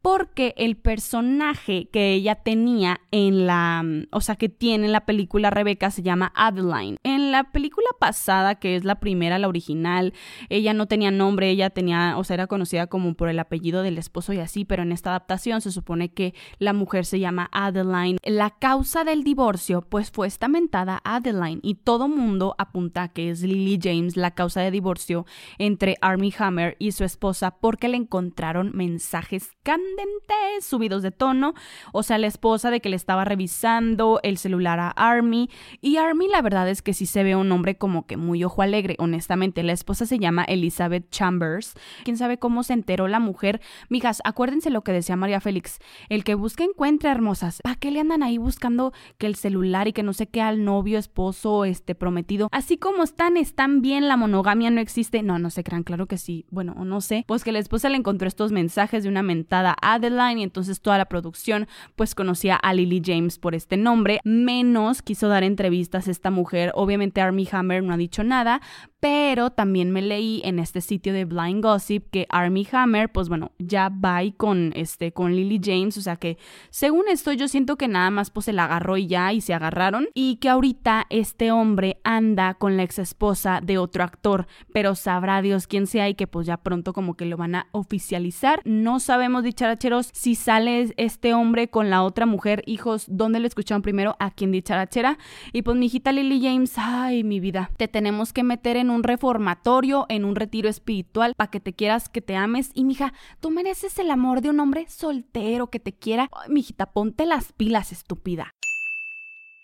porque 0.02 0.54
el 0.56 0.76
personaje 0.76 1.88
que 1.90 2.12
ella 2.12 2.36
tenía 2.36 3.00
en 3.10 3.46
la, 3.46 3.84
o 4.12 4.20
sea, 4.20 4.36
que 4.36 4.48
tiene 4.48 4.86
en 4.86 4.92
la 4.92 5.06
película 5.06 5.50
Rebeca 5.50 5.90
se 5.90 6.02
llama 6.02 6.32
Adeline. 6.34 6.98
En 7.02 7.32
la 7.32 7.44
película 7.50 7.88
pasada, 7.98 8.56
que 8.56 8.76
es 8.76 8.84
la 8.84 9.00
primera, 9.00 9.38
la 9.38 9.48
original, 9.48 10.14
ella 10.48 10.74
no 10.74 10.86
tenía 10.86 11.10
nombre, 11.10 11.50
ella 11.50 11.70
tenía, 11.70 12.16
o 12.18 12.24
sea, 12.24 12.34
era 12.34 12.46
conocida 12.46 12.86
como 12.86 13.14
por 13.14 13.28
el 13.28 13.35
apellido 13.38 13.82
del 13.82 13.98
esposo 13.98 14.32
y 14.32 14.40
así, 14.40 14.64
pero 14.64 14.82
en 14.82 14.92
esta 14.92 15.10
adaptación 15.10 15.60
se 15.60 15.72
supone 15.72 16.12
que 16.12 16.34
la 16.58 16.72
mujer 16.72 17.04
se 17.04 17.20
llama 17.20 17.48
Adeline. 17.52 18.18
La 18.24 18.50
causa 18.50 19.04
del 19.04 19.24
divorcio, 19.24 19.82
pues 19.82 20.10
fue 20.10 20.26
estamentada 20.26 21.00
Adeline 21.04 21.60
y 21.62 21.76
todo 21.76 22.08
mundo 22.08 22.54
apunta 22.58 23.08
que 23.08 23.30
es 23.30 23.42
Lily 23.42 23.78
James 23.82 24.16
la 24.16 24.32
causa 24.32 24.60
de 24.60 24.70
divorcio 24.70 25.26
entre 25.58 25.96
Army 26.00 26.32
Hammer 26.38 26.76
y 26.78 26.92
su 26.92 27.04
esposa 27.04 27.56
porque 27.60 27.88
le 27.88 27.96
encontraron 27.96 28.72
mensajes 28.74 29.50
candentes 29.62 30.64
subidos 30.64 31.02
de 31.02 31.10
tono, 31.10 31.54
o 31.92 32.02
sea, 32.02 32.18
la 32.18 32.26
esposa 32.26 32.70
de 32.70 32.80
que 32.80 32.88
le 32.88 32.96
estaba 32.96 33.24
revisando 33.24 34.20
el 34.22 34.38
celular 34.38 34.78
a 34.80 34.90
Army 34.90 35.50
y 35.80 35.96
Army 35.96 36.28
la 36.28 36.42
verdad 36.42 36.68
es 36.68 36.82
que 36.82 36.94
sí 36.94 37.06
se 37.06 37.22
ve 37.22 37.36
un 37.36 37.50
hombre 37.52 37.76
como 37.76 38.06
que 38.06 38.16
muy 38.16 38.44
ojo 38.44 38.62
alegre, 38.62 38.96
honestamente, 38.98 39.62
la 39.62 39.72
esposa 39.72 40.06
se 40.06 40.18
llama 40.18 40.44
Elizabeth 40.44 41.10
Chambers, 41.10 41.74
quién 42.04 42.16
sabe 42.16 42.38
cómo 42.38 42.62
se 42.62 42.72
enteró 42.72 43.08
la 43.08 43.20
mujer, 43.26 43.60
mijas, 43.90 44.22
acuérdense 44.24 44.70
lo 44.70 44.82
que 44.82 44.92
decía 44.92 45.16
María 45.16 45.40
Félix, 45.40 45.78
el 46.08 46.24
que 46.24 46.34
busca 46.34 46.64
encuentra 46.64 47.12
hermosas, 47.12 47.60
¿para 47.62 47.76
qué 47.76 47.90
le 47.90 48.00
andan 48.00 48.22
ahí 48.22 48.38
buscando 48.38 48.92
que 49.18 49.26
el 49.26 49.34
celular 49.34 49.88
y 49.88 49.92
que 49.92 50.02
no 50.02 50.14
sé 50.14 50.28
qué 50.28 50.40
al 50.40 50.64
novio, 50.64 50.98
esposo, 50.98 51.64
este 51.64 51.94
prometido? 51.94 52.48
Así 52.52 52.78
como 52.78 53.02
están, 53.02 53.36
están 53.36 53.82
bien, 53.82 54.08
la 54.08 54.16
monogamia 54.16 54.70
no 54.70 54.80
existe, 54.80 55.22
no, 55.22 55.38
no 55.38 55.50
se 55.50 55.62
crean, 55.62 55.82
claro 55.82 56.06
que 56.06 56.16
sí, 56.16 56.46
bueno, 56.50 56.74
no 56.84 57.00
sé, 57.02 57.24
pues 57.26 57.44
que 57.44 57.52
la 57.52 57.58
esposa 57.58 57.88
le 57.88 57.96
encontró 57.96 58.28
estos 58.28 58.52
mensajes 58.52 59.02
de 59.02 59.08
una 59.08 59.22
mentada 59.22 59.76
Adeline 59.82 60.38
y 60.38 60.42
entonces 60.42 60.80
toda 60.80 60.98
la 60.98 61.06
producción 61.06 61.66
pues 61.96 62.14
conocía 62.14 62.56
a 62.56 62.72
Lily 62.72 63.02
James 63.04 63.38
por 63.38 63.54
este 63.54 63.76
nombre. 63.76 64.20
Menos 64.24 65.02
quiso 65.02 65.28
dar 65.28 65.44
entrevistas 65.44 66.08
esta 66.08 66.30
mujer. 66.30 66.72
Obviamente 66.74 67.20
Army 67.20 67.48
Hammer 67.50 67.82
no 67.82 67.92
ha 67.92 67.96
dicho 67.96 68.22
nada, 68.24 68.60
pero 69.00 69.50
también 69.50 69.90
me 69.90 70.02
leí 70.02 70.40
en 70.44 70.58
este 70.58 70.80
sitio 70.80 71.12
de 71.12 71.24
Blind 71.24 71.62
Gossip 71.62 72.10
que 72.10 72.26
Army 72.30 72.66
Hammer, 72.72 73.10
pues 73.16 73.30
bueno, 73.30 73.52
ya 73.58 73.88
va 73.88 74.20
con 74.36 74.72
este 74.76 75.10
con 75.12 75.34
Lily 75.34 75.58
James, 75.64 75.96
o 75.96 76.02
sea 76.02 76.16
que 76.16 76.36
según 76.68 77.08
esto 77.08 77.32
yo 77.32 77.48
siento 77.48 77.76
que 77.76 77.88
nada 77.88 78.10
más 78.10 78.28
pues 78.28 78.44
se 78.44 78.52
la 78.52 78.64
agarró 78.64 78.98
y 78.98 79.06
ya 79.06 79.32
y 79.32 79.40
se 79.40 79.54
agarraron 79.54 80.08
y 80.12 80.36
que 80.36 80.50
ahorita 80.50 81.06
este 81.08 81.50
hombre 81.50 81.98
anda 82.04 82.52
con 82.52 82.76
la 82.76 82.82
ex 82.82 82.98
esposa 82.98 83.62
de 83.62 83.78
otro 83.78 84.04
actor, 84.04 84.46
pero 84.74 84.94
sabrá 84.94 85.40
Dios 85.40 85.66
quién 85.66 85.86
sea 85.86 86.10
y 86.10 86.14
que 86.14 86.26
pues 86.26 86.46
ya 86.46 86.58
pronto 86.58 86.92
como 86.92 87.14
que 87.14 87.24
lo 87.24 87.38
van 87.38 87.54
a 87.54 87.68
oficializar. 87.72 88.60
No 88.66 89.00
sabemos 89.00 89.44
dicharacheros 89.44 90.10
si 90.12 90.34
sale 90.34 90.92
este 90.98 91.32
hombre 91.32 91.68
con 91.68 91.88
la 91.88 92.02
otra 92.02 92.26
mujer, 92.26 92.64
hijos, 92.66 93.06
¿dónde 93.08 93.40
lo 93.40 93.46
escucharon 93.46 93.80
primero? 93.80 94.16
Aquí 94.18 94.44
en 94.44 94.52
dicharachera 94.52 95.16
y 95.54 95.62
pues 95.62 95.78
mi 95.78 95.86
hijita 95.86 96.12
Lily 96.12 96.42
James, 96.42 96.74
ay 96.76 97.24
mi 97.24 97.40
vida, 97.40 97.70
te 97.78 97.88
tenemos 97.88 98.34
que 98.34 98.42
meter 98.42 98.76
en 98.76 98.90
un 98.90 99.02
reformatorio, 99.02 100.04
en 100.10 100.26
un 100.26 100.36
retiro 100.36 100.68
espiritual 100.68 101.32
para 101.34 101.50
que 101.50 101.60
te 101.60 101.72
quieras, 101.72 102.10
que 102.10 102.20
te 102.20 102.36
ames 102.36 102.72
y 102.74 102.84
mija, 102.84 103.05
tú 103.40 103.50
mereces 103.50 103.98
el 103.98 104.10
amor 104.10 104.40
de 104.40 104.50
un 104.50 104.60
hombre 104.60 104.86
soltero 104.88 105.68
que 105.70 105.80
te 105.80 105.92
quiera. 105.92 106.28
Ay, 106.32 106.50
mijita, 106.50 106.92
ponte 106.92 107.26
las 107.26 107.52
pilas, 107.52 107.92
estúpida. 107.92 108.52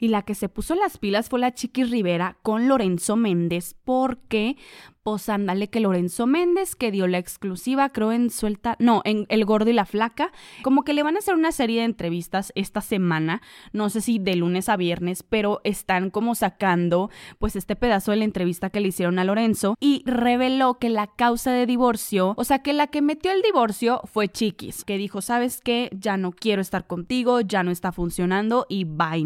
Y 0.01 0.09
la 0.09 0.23
que 0.23 0.35
se 0.35 0.49
puso 0.49 0.75
las 0.75 0.99
pilas 0.99 1.29
fue 1.29 1.39
la 1.39 1.55
Chiqui 1.55 1.85
Rivera 1.85 2.37
con 2.43 2.67
Lorenzo 2.67 3.15
Méndez 3.15 3.77
porque 3.85 4.57
pues 5.03 5.29
ándale 5.29 5.69
que 5.69 5.81
Lorenzo 5.81 6.27
Méndez, 6.27 6.75
que 6.77 6.91
dio 6.91 7.07
la 7.07 7.19
exclusiva, 7.19 7.89
creo 7.89 8.13
en 8.13 8.31
Suelta, 8.31 8.77
no, 8.79 9.03
en 9.05 9.27
El 9.29 9.45
Gordo 9.45 9.71
y 9.71 9.73
la 9.73 9.87
Flaca, 9.87 10.33
como 10.63 10.85
que 10.85 10.93
le 10.93 11.03
van 11.03 11.17
a 11.17 11.21
hacer 11.21 11.35
una 11.35 11.53
serie 11.53 11.81
de 11.81 11.87
entrevistas 11.87 12.53
esta 12.55 12.81
semana, 12.81 13.41
no 13.73 13.89
sé 13.91 14.01
si 14.01 14.19
de 14.19 14.37
lunes 14.37 14.69
a 14.69 14.77
viernes, 14.77 15.23
pero 15.23 15.61
están 15.65 16.11
como 16.11 16.35
sacando 16.35 17.11
pues 17.39 17.57
este 17.57 17.77
pedazo 17.77 18.11
de 18.11 18.19
la 18.19 18.25
entrevista 18.25 18.71
que 18.71 18.81
le 18.81 18.89
hicieron 18.89 19.19
a 19.19 19.25
Lorenzo 19.25 19.77
y 19.81 20.03
reveló 20.07 20.79
que 20.79 20.89
la 20.89 21.07
causa 21.07 21.53
de 21.53 21.67
divorcio, 21.67 22.35
o 22.37 22.45
sea 22.45 22.61
que 22.61 22.73
la 22.73 22.89
que 22.89 23.03
metió 23.03 23.33
el 23.33 23.43
divorcio 23.43 24.03
fue 24.05 24.29
Chiquis, 24.29 24.85
que 24.85 24.99
dijo, 24.99 25.21
¿sabes 25.21 25.61
qué? 25.63 25.89
Ya 25.93 26.17
no 26.17 26.33
quiero 26.33 26.61
estar 26.61 26.87
contigo, 26.87 27.41
ya 27.41 27.63
no 27.63 27.71
está 27.71 27.93
funcionando 27.93 28.67
y 28.69 28.85
bye. 28.85 29.23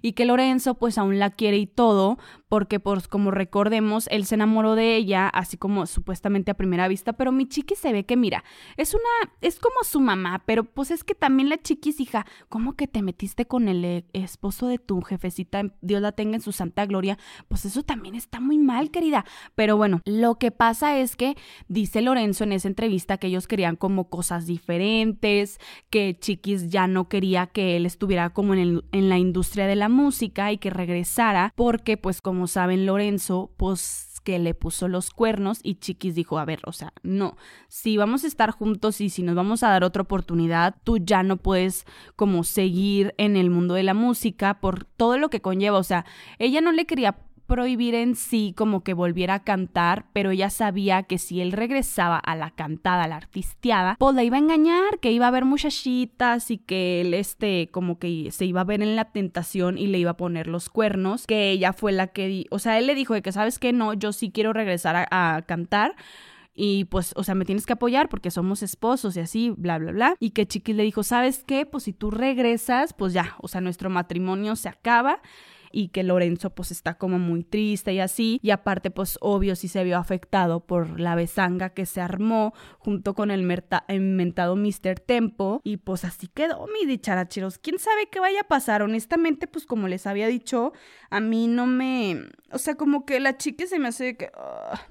Y 0.00 0.12
que 0.12 0.24
Lorenzo 0.24 0.74
pues 0.74 0.96
aún 0.96 1.18
la 1.18 1.30
quiere 1.30 1.58
y 1.58 1.66
todo, 1.66 2.18
porque 2.48 2.80
pues 2.80 3.08
como 3.08 3.30
recordemos, 3.30 4.08
él 4.10 4.24
se 4.24 4.34
enamoró 4.34 4.74
de 4.74 4.96
ella, 4.96 5.28
así 5.28 5.56
como 5.56 5.86
supuestamente 5.86 6.50
a 6.50 6.54
primera 6.54 6.88
vista, 6.88 7.12
pero 7.12 7.32
mi 7.32 7.46
chiqui 7.46 7.74
se 7.74 7.92
ve 7.92 8.04
que 8.04 8.16
mira, 8.16 8.44
es 8.76 8.94
una, 8.94 9.32
es 9.40 9.58
como 9.58 9.76
su 9.82 10.00
mamá, 10.00 10.42
pero 10.46 10.64
pues 10.64 10.90
es 10.90 11.04
que 11.04 11.14
también 11.14 11.48
la 11.48 11.58
chiquis, 11.58 12.00
hija, 12.00 12.26
¿cómo 12.48 12.74
que 12.74 12.86
te 12.86 13.02
metiste 13.02 13.46
con 13.46 13.68
el 13.68 13.84
eh, 13.84 14.04
esposo 14.12 14.66
de 14.66 14.78
tu 14.78 15.02
jefecita, 15.02 15.62
Dios 15.80 16.00
la 16.00 16.12
tenga 16.12 16.36
en 16.36 16.42
su 16.42 16.52
santa 16.52 16.86
gloria? 16.86 17.18
Pues 17.48 17.64
eso 17.64 17.82
también 17.82 18.14
está 18.14 18.40
muy 18.40 18.58
mal, 18.58 18.90
querida. 18.90 19.24
Pero 19.54 19.76
bueno, 19.76 20.00
lo 20.04 20.36
que 20.36 20.50
pasa 20.50 20.98
es 20.98 21.16
que 21.16 21.36
dice 21.68 22.00
Lorenzo 22.00 22.44
en 22.44 22.52
esa 22.52 22.68
entrevista 22.68 23.18
que 23.18 23.26
ellos 23.26 23.46
querían 23.46 23.76
como 23.76 24.08
cosas 24.08 24.46
diferentes, 24.46 25.58
que 25.90 26.16
chiquis 26.18 26.70
ya 26.70 26.86
no 26.86 27.08
quería 27.08 27.46
que 27.46 27.76
él 27.76 27.86
estuviera 27.86 28.30
como 28.30 28.54
en, 28.54 28.82
en 28.92 29.08
la 29.08 29.18
industria 29.18 29.66
de 29.66 29.76
la 29.76 29.88
música 29.88 30.52
y 30.52 30.58
que 30.58 30.70
regresara, 30.70 31.52
porque 31.56 31.96
pues 31.96 32.20
como 32.22 32.37
como 32.38 32.46
saben, 32.46 32.86
Lorenzo, 32.86 33.50
pues 33.56 34.20
que 34.22 34.38
le 34.38 34.54
puso 34.54 34.86
los 34.86 35.10
cuernos 35.10 35.58
y 35.64 35.74
Chiquis 35.74 36.14
dijo, 36.14 36.38
a 36.38 36.44
ver, 36.44 36.60
o 36.66 36.72
sea, 36.72 36.92
no, 37.02 37.36
si 37.66 37.96
vamos 37.96 38.22
a 38.22 38.28
estar 38.28 38.52
juntos 38.52 39.00
y 39.00 39.10
si 39.10 39.24
nos 39.24 39.34
vamos 39.34 39.64
a 39.64 39.70
dar 39.70 39.82
otra 39.82 40.02
oportunidad, 40.02 40.76
tú 40.84 40.98
ya 40.98 41.24
no 41.24 41.38
puedes 41.38 41.84
como 42.14 42.44
seguir 42.44 43.12
en 43.18 43.36
el 43.36 43.50
mundo 43.50 43.74
de 43.74 43.82
la 43.82 43.92
música 43.92 44.60
por 44.60 44.84
todo 44.84 45.18
lo 45.18 45.30
que 45.30 45.40
conlleva, 45.40 45.78
o 45.78 45.82
sea, 45.82 46.06
ella 46.38 46.60
no 46.60 46.70
le 46.70 46.86
quería 46.86 47.16
prohibir 47.48 47.96
en 47.96 48.14
sí 48.14 48.54
como 48.56 48.84
que 48.84 48.94
volviera 48.94 49.34
a 49.34 49.42
cantar, 49.42 50.06
pero 50.12 50.30
ella 50.30 50.50
sabía 50.50 51.02
que 51.02 51.18
si 51.18 51.40
él 51.40 51.50
regresaba 51.50 52.18
a 52.18 52.36
la 52.36 52.50
cantada, 52.50 53.04
a 53.04 53.08
la 53.08 53.16
artisteada, 53.16 53.96
pues 53.98 54.14
la 54.14 54.22
iba 54.22 54.36
a 54.36 54.40
engañar, 54.40 55.00
que 55.00 55.10
iba 55.10 55.24
a 55.24 55.28
haber 55.28 55.46
muchachitas 55.46 56.50
y 56.50 56.58
que 56.58 57.00
él 57.00 57.14
este 57.14 57.70
como 57.72 57.98
que 57.98 58.30
se 58.30 58.44
iba 58.44 58.60
a 58.60 58.64
ver 58.64 58.82
en 58.82 58.94
la 58.94 59.06
tentación 59.06 59.78
y 59.78 59.86
le 59.88 59.98
iba 59.98 60.12
a 60.12 60.16
poner 60.16 60.46
los 60.46 60.68
cuernos, 60.68 61.26
que 61.26 61.50
ella 61.50 61.72
fue 61.72 61.90
la 61.90 62.08
que, 62.08 62.44
o 62.50 62.58
sea, 62.58 62.78
él 62.78 62.86
le 62.86 62.94
dijo 62.94 63.14
de 63.14 63.22
que 63.22 63.32
sabes 63.32 63.58
que 63.58 63.72
no, 63.72 63.94
yo 63.94 64.12
sí 64.12 64.30
quiero 64.30 64.52
regresar 64.52 64.94
a, 64.96 65.36
a 65.36 65.42
cantar, 65.42 65.96
y 66.60 66.86
pues, 66.86 67.12
o 67.14 67.22
sea, 67.22 67.36
me 67.36 67.44
tienes 67.44 67.66
que 67.66 67.74
apoyar 67.74 68.08
porque 68.08 68.32
somos 68.32 68.64
esposos 68.64 69.16
y 69.16 69.20
así, 69.20 69.54
bla, 69.56 69.78
bla, 69.78 69.92
bla. 69.92 70.16
Y 70.18 70.30
que 70.30 70.44
Chiquis 70.44 70.74
le 70.74 70.82
dijo, 70.82 71.04
¿sabes 71.04 71.44
qué? 71.46 71.66
Pues 71.66 71.84
si 71.84 71.92
tú 71.92 72.10
regresas, 72.10 72.94
pues 72.94 73.12
ya, 73.12 73.36
o 73.38 73.46
sea, 73.46 73.60
nuestro 73.60 73.90
matrimonio 73.90 74.56
se 74.56 74.68
acaba 74.68 75.20
y 75.72 75.88
que 75.88 76.02
Lorenzo 76.02 76.50
pues 76.50 76.70
está 76.70 76.94
como 76.94 77.18
muy 77.18 77.44
triste 77.44 77.92
y 77.92 78.00
así. 78.00 78.38
Y 78.42 78.50
aparte 78.50 78.90
pues 78.90 79.18
obvio 79.20 79.56
sí 79.56 79.68
se 79.68 79.84
vio 79.84 79.98
afectado 79.98 80.60
por 80.60 81.00
la 81.00 81.14
besanga 81.14 81.70
que 81.70 81.86
se 81.86 82.00
armó 82.00 82.54
junto 82.78 83.14
con 83.14 83.30
el 83.30 83.40
inventado 83.88 84.56
Mr. 84.56 85.00
Tempo 85.00 85.60
y 85.64 85.78
pues 85.78 86.04
así 86.04 86.28
quedó 86.28 86.66
mi 86.66 86.86
dicharacheros. 86.86 87.58
¿Quién 87.58 87.78
sabe 87.78 88.08
qué 88.10 88.20
vaya 88.20 88.42
a 88.42 88.48
pasar? 88.48 88.82
Honestamente 88.82 89.46
pues 89.46 89.66
como 89.66 89.88
les 89.88 90.06
había 90.06 90.28
dicho, 90.28 90.72
a 91.10 91.20
mí 91.20 91.46
no 91.46 91.66
me... 91.66 92.26
O 92.50 92.58
sea 92.58 92.76
como 92.76 93.04
que 93.04 93.20
la 93.20 93.36
chica 93.36 93.66
se 93.66 93.78
me 93.78 93.88
hace 93.88 94.16
que... 94.16 94.30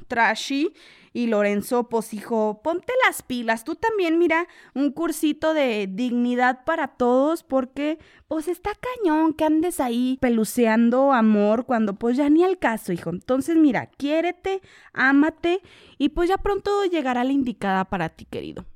trashy 0.07 0.74
y 1.18 1.26
Lorenzo, 1.26 1.90
pues 1.90 2.14
hijo, 2.14 2.62
ponte 2.64 2.94
las 3.08 3.24
pilas. 3.24 3.64
Tú 3.64 3.74
también, 3.74 4.20
mira, 4.20 4.48
un 4.76 4.92
cursito 4.92 5.56
de 5.56 5.90
dignidad 5.92 6.64
para 6.64 6.90
todos, 6.90 7.42
porque 7.42 7.98
pues 8.28 8.48
está 8.48 8.70
cañón 8.76 9.34
que 9.34 9.44
andes 9.44 9.80
ahí 9.80 10.20
peluceando 10.22 11.14
amor 11.14 11.66
cuando 11.66 11.96
pues 11.96 12.18
ya 12.18 12.30
ni 12.30 12.44
al 12.44 12.60
caso, 12.60 12.94
hijo. 12.94 13.10
Entonces, 13.10 13.56
mira, 13.56 13.88
quiérete, 13.88 14.62
ámate 14.94 15.62
y 15.98 16.10
pues 16.10 16.30
ya 16.30 16.38
pronto 16.38 16.86
llegará 16.86 17.24
la 17.24 17.32
indicada 17.32 17.86
para 17.86 18.10
ti, 18.10 18.26
querido. 18.26 18.68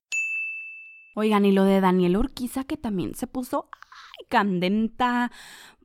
Oigan, 1.13 1.45
y 1.45 1.51
lo 1.51 1.63
de 1.65 1.79
Daniel 1.79 2.17
Urquiza 2.17 2.63
que 2.63 2.75
también 2.75 3.13
se 3.13 3.27
puso, 3.27 3.69
ay, 3.71 4.25
candenta, 4.29 5.31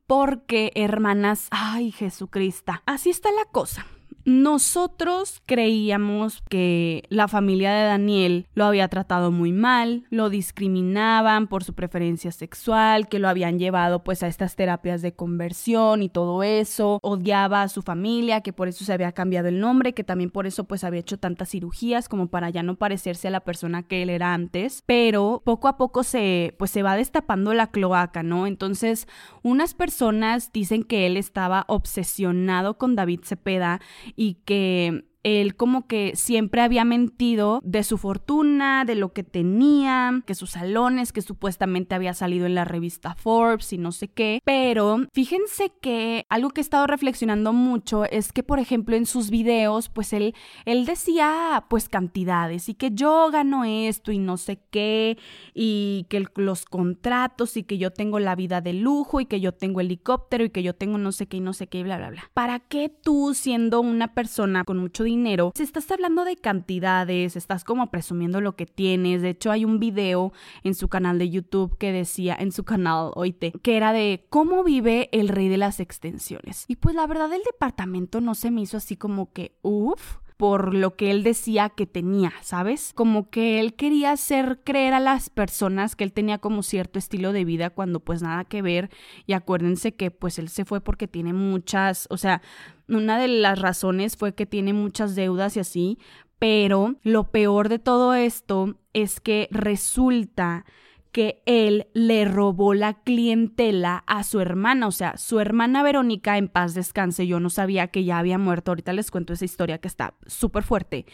porque, 0.07 0.71
hermanas, 0.73 1.49
ay, 1.51 1.91
Jesucristo, 1.91 2.73
así 2.87 3.11
está 3.11 3.29
la 3.31 3.45
cosa. 3.45 3.85
Nosotros 4.27 5.41
creíamos 5.45 6.43
que 6.49 7.05
la 7.07 7.29
familia 7.29 7.71
de 7.71 7.85
Daniel 7.85 8.47
lo 8.55 8.65
había 8.65 8.89
tratado 8.89 9.31
muy 9.31 9.53
mal, 9.53 10.03
lo 10.09 10.29
discriminaban 10.29 11.47
por 11.47 11.63
su 11.63 11.73
preferencia 11.73 12.33
sexual, 12.33 13.07
que 13.07 13.19
lo 13.19 13.29
habían 13.29 13.57
llevado 13.57 14.03
pues 14.03 14.23
a 14.23 14.27
estas 14.27 14.57
terapias 14.57 15.01
de 15.01 15.13
conversión 15.13 16.03
y 16.03 16.09
todo 16.09 16.43
eso, 16.43 16.99
odiaba 17.03 17.61
a 17.61 17.69
su 17.69 17.83
familia, 17.83 18.41
que 18.41 18.51
por 18.51 18.67
eso 18.67 18.83
se 18.83 18.91
había 18.91 19.13
cambiado 19.13 19.47
el 19.47 19.61
nombre, 19.61 19.93
que 19.93 20.03
también 20.03 20.29
por 20.29 20.45
eso 20.45 20.65
pues 20.65 20.83
había 20.83 20.99
hecho 20.99 21.17
tantas 21.17 21.51
cirugías 21.51 22.09
como 22.09 22.27
para 22.27 22.49
ya 22.49 22.63
no 22.63 22.75
parecerse 22.75 23.29
a 23.29 23.31
la 23.31 23.45
persona 23.45 23.83
que 23.83 24.03
él 24.03 24.09
era 24.09 24.33
antes, 24.33 24.83
pero 24.85 25.41
poco 25.45 25.69
a 25.69 25.77
poco 25.77 26.03
se 26.03 26.53
pues 26.59 26.71
se 26.71 26.83
va 26.83 26.97
destapando 26.97 27.53
la 27.53 27.67
cloaca, 27.67 28.23
¿no? 28.23 28.45
Entonces, 28.45 29.07
unas 29.41 29.73
personas 29.73 30.51
dicen 30.51 30.83
que 30.83 31.05
él 31.05 31.15
estaba 31.15 31.63
obsesionado 31.69 32.77
con 32.77 32.97
David 32.97 33.21
Cepeda 33.23 33.79
y 34.17 34.33
que 34.45 35.05
él 35.27 35.55
como 35.55 35.87
que 35.87 36.13
siempre 36.15 36.61
había 36.61 36.85
mentido 36.85 37.59
de 37.63 37.83
su 37.83 37.97
fortuna, 37.97 38.85
de 38.85 38.95
lo 38.95 39.11
que 39.11 39.23
tenía, 39.23 40.23
que 40.25 40.35
sus 40.35 40.51
salones, 40.51 41.11
que 41.11 41.21
supuestamente 41.21 41.95
había 41.95 42.13
salido 42.13 42.45
en 42.45 42.55
la 42.55 42.63
revista 42.63 43.13
Forbes 43.15 43.73
y 43.73 43.77
no 43.77 43.91
sé 43.91 44.07
qué. 44.07 44.41
Pero 44.45 45.05
fíjense 45.13 45.73
que 45.81 46.25
algo 46.29 46.51
que 46.51 46.61
he 46.61 46.63
estado 46.63 46.87
reflexionando 46.87 47.51
mucho 47.51 48.05
es 48.05 48.31
que, 48.31 48.41
por 48.41 48.59
ejemplo, 48.59 48.95
en 48.95 49.05
sus 49.05 49.29
videos, 49.29 49.89
pues 49.89 50.13
él, 50.13 50.33
él 50.63 50.85
decía 50.85 51.65
pues 51.69 51.89
cantidades 51.89 52.69
y 52.69 52.73
que 52.73 52.91
yo 52.91 53.29
gano 53.29 53.65
esto 53.65 54.13
y 54.13 54.19
no 54.19 54.37
sé 54.37 54.61
qué, 54.71 55.17
y 55.53 56.05
que 56.09 56.25
los 56.35 56.63
contratos 56.63 57.57
y 57.57 57.63
que 57.63 57.77
yo 57.77 57.91
tengo 57.91 58.19
la 58.19 58.35
vida 58.35 58.61
de 58.61 58.71
lujo 58.71 59.19
y 59.19 59.25
que 59.25 59.41
yo 59.41 59.51
tengo 59.51 59.81
helicóptero 59.81 60.45
y 60.45 60.51
que 60.51 60.63
yo 60.63 60.73
tengo 60.73 60.97
no 60.97 61.11
sé 61.11 61.27
qué 61.27 61.37
y 61.37 61.41
no 61.41 61.51
sé 61.51 61.67
qué 61.67 61.79
y 61.79 61.83
bla, 61.83 61.97
bla, 61.97 62.11
bla. 62.11 62.31
¿Para 62.33 62.59
qué 62.59 62.87
tú 62.89 63.33
siendo 63.33 63.81
una 63.81 64.13
persona 64.13 64.63
con 64.63 64.77
mucho 64.77 65.03
dinero 65.03 65.16
dinero, 65.17 65.51
si 65.55 65.63
estás 65.63 65.89
hablando 65.91 66.25
de 66.25 66.35
cantidades, 66.35 67.35
estás 67.35 67.63
como 67.63 67.89
presumiendo 67.89 68.41
lo 68.41 68.55
que 68.55 68.65
tienes. 68.65 69.21
De 69.21 69.29
hecho, 69.29 69.51
hay 69.51 69.65
un 69.65 69.79
video 69.79 70.31
en 70.63 70.75
su 70.75 70.87
canal 70.87 71.19
de 71.19 71.29
YouTube 71.29 71.77
que 71.77 71.91
decía, 71.91 72.35
en 72.39 72.51
su 72.51 72.63
canal, 72.63 73.11
oíte, 73.15 73.51
que 73.61 73.77
era 73.77 73.93
de 73.93 74.25
cómo 74.29 74.63
vive 74.63 75.09
el 75.11 75.29
rey 75.29 75.49
de 75.49 75.57
las 75.57 75.79
extensiones. 75.79 76.65
Y 76.67 76.77
pues 76.77 76.95
la 76.95 77.07
verdad, 77.07 77.31
el 77.33 77.41
departamento 77.43 78.21
no 78.21 78.35
se 78.35 78.51
me 78.51 78.61
hizo 78.61 78.77
así 78.77 78.95
como 78.95 79.31
que, 79.31 79.57
uff 79.61 80.17
por 80.37 80.75
lo 80.75 80.95
que 80.95 81.09
él 81.09 81.23
decía 81.23 81.69
que 81.69 81.87
tenía, 81.87 82.31
¿sabes? 82.41 82.93
Como 82.93 83.29
que 83.29 83.59
él 83.59 83.73
quería 83.73 84.11
hacer 84.11 84.61
creer 84.63 84.93
a 84.93 84.99
las 84.99 85.31
personas 85.31 85.95
que 85.95 86.03
él 86.03 86.13
tenía 86.13 86.37
como 86.37 86.61
cierto 86.61 86.99
estilo 86.99 87.33
de 87.33 87.43
vida 87.43 87.71
cuando 87.71 87.99
pues 87.99 88.21
nada 88.21 88.45
que 88.45 88.61
ver 88.61 88.91
y 89.25 89.33
acuérdense 89.33 89.95
que 89.95 90.11
pues 90.11 90.37
él 90.37 90.49
se 90.49 90.63
fue 90.63 90.79
porque 90.79 91.07
tiene 91.07 91.33
muchas, 91.33 92.07
o 92.11 92.17
sea, 92.17 92.43
una 92.87 93.17
de 93.19 93.27
las 93.27 93.59
razones 93.59 94.15
fue 94.15 94.35
que 94.35 94.45
tiene 94.45 94.73
muchas 94.73 95.15
deudas 95.15 95.57
y 95.57 95.59
así, 95.59 95.97
pero 96.37 96.95
lo 97.01 97.31
peor 97.31 97.67
de 97.67 97.79
todo 97.79 98.13
esto 98.13 98.77
es 98.93 99.19
que 99.19 99.47
resulta 99.49 100.65
que 101.11 101.41
él 101.45 101.87
le 101.93 102.25
robó 102.25 102.73
la 102.73 102.93
clientela 102.93 104.03
a 104.07 104.23
su 104.23 104.39
hermana, 104.39 104.87
o 104.87 104.91
sea, 104.91 105.17
su 105.17 105.39
hermana 105.39 105.83
Verónica 105.83 106.37
en 106.37 106.47
paz 106.47 106.73
descanse, 106.73 107.27
yo 107.27 107.39
no 107.39 107.49
sabía 107.49 107.87
que 107.87 108.03
ya 108.03 108.19
había 108.19 108.37
muerto, 108.37 108.71
ahorita 108.71 108.93
les 108.93 109.11
cuento 109.11 109.33
esa 109.33 109.45
historia 109.45 109.77
que 109.79 109.87
está 109.87 110.15
súper 110.25 110.63
fuerte 110.63 111.05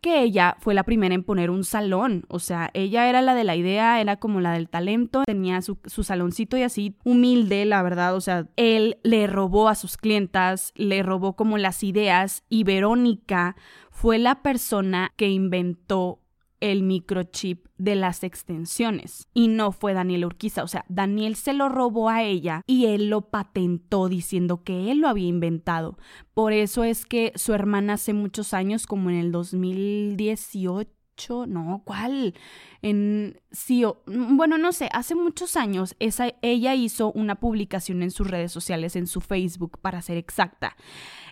que 0.00 0.22
ella 0.22 0.56
fue 0.60 0.74
la 0.74 0.84
primera 0.84 1.14
en 1.14 1.24
poner 1.24 1.50
un 1.50 1.64
salón, 1.64 2.24
o 2.28 2.38
sea, 2.38 2.70
ella 2.74 3.08
era 3.08 3.22
la 3.22 3.34
de 3.34 3.44
la 3.44 3.56
idea, 3.56 4.00
era 4.00 4.16
como 4.16 4.40
la 4.40 4.52
del 4.52 4.68
talento, 4.68 5.22
tenía 5.24 5.62
su, 5.62 5.78
su, 5.84 6.04
saloncito 6.04 6.56
y 6.56 6.62
así 6.62 6.96
humilde, 7.04 7.64
la 7.64 7.82
verdad, 7.82 8.14
o 8.14 8.20
sea, 8.20 8.46
él 8.56 8.98
le 9.02 9.26
robó 9.26 9.68
a 9.68 9.74
sus 9.74 9.96
clientas, 9.96 10.72
le 10.76 11.02
robó 11.02 11.34
como 11.34 11.58
las 11.58 11.82
ideas 11.82 12.44
y 12.48 12.64
Verónica 12.64 13.56
fue 13.90 14.18
la 14.18 14.42
persona 14.42 15.12
que 15.16 15.28
inventó 15.28 16.20
el 16.60 16.82
microchip 16.82 17.66
de 17.78 17.94
las 17.94 18.24
extensiones 18.24 19.28
y 19.34 19.48
no 19.48 19.72
fue 19.72 19.92
Daniel 19.92 20.24
Urquiza, 20.24 20.62
o 20.62 20.68
sea, 20.68 20.84
Daniel 20.88 21.36
se 21.36 21.52
lo 21.52 21.68
robó 21.68 22.08
a 22.08 22.22
ella 22.22 22.62
y 22.66 22.86
él 22.86 23.10
lo 23.10 23.30
patentó 23.30 24.08
diciendo 24.08 24.62
que 24.62 24.90
él 24.90 25.00
lo 25.00 25.08
había 25.08 25.28
inventado. 25.28 25.98
Por 26.34 26.52
eso 26.52 26.84
es 26.84 27.04
que 27.04 27.32
su 27.34 27.52
hermana 27.52 27.94
hace 27.94 28.12
muchos 28.12 28.54
años, 28.54 28.86
como 28.86 29.10
en 29.10 29.16
el 29.16 29.32
2018, 29.32 30.90
no, 31.46 31.82
¿cuál? 31.84 32.34
En 32.82 33.40
sí, 33.50 33.84
bueno, 34.06 34.58
no 34.58 34.72
sé, 34.72 34.88
hace 34.92 35.14
muchos 35.14 35.56
años 35.56 35.96
esa, 35.98 36.28
ella 36.42 36.74
hizo 36.74 37.10
una 37.12 37.36
publicación 37.36 38.02
en 38.02 38.10
sus 38.10 38.30
redes 38.30 38.52
sociales, 38.52 38.96
en 38.96 39.06
su 39.06 39.20
Facebook, 39.20 39.78
para 39.80 40.02
ser 40.02 40.18
exacta. 40.18 40.76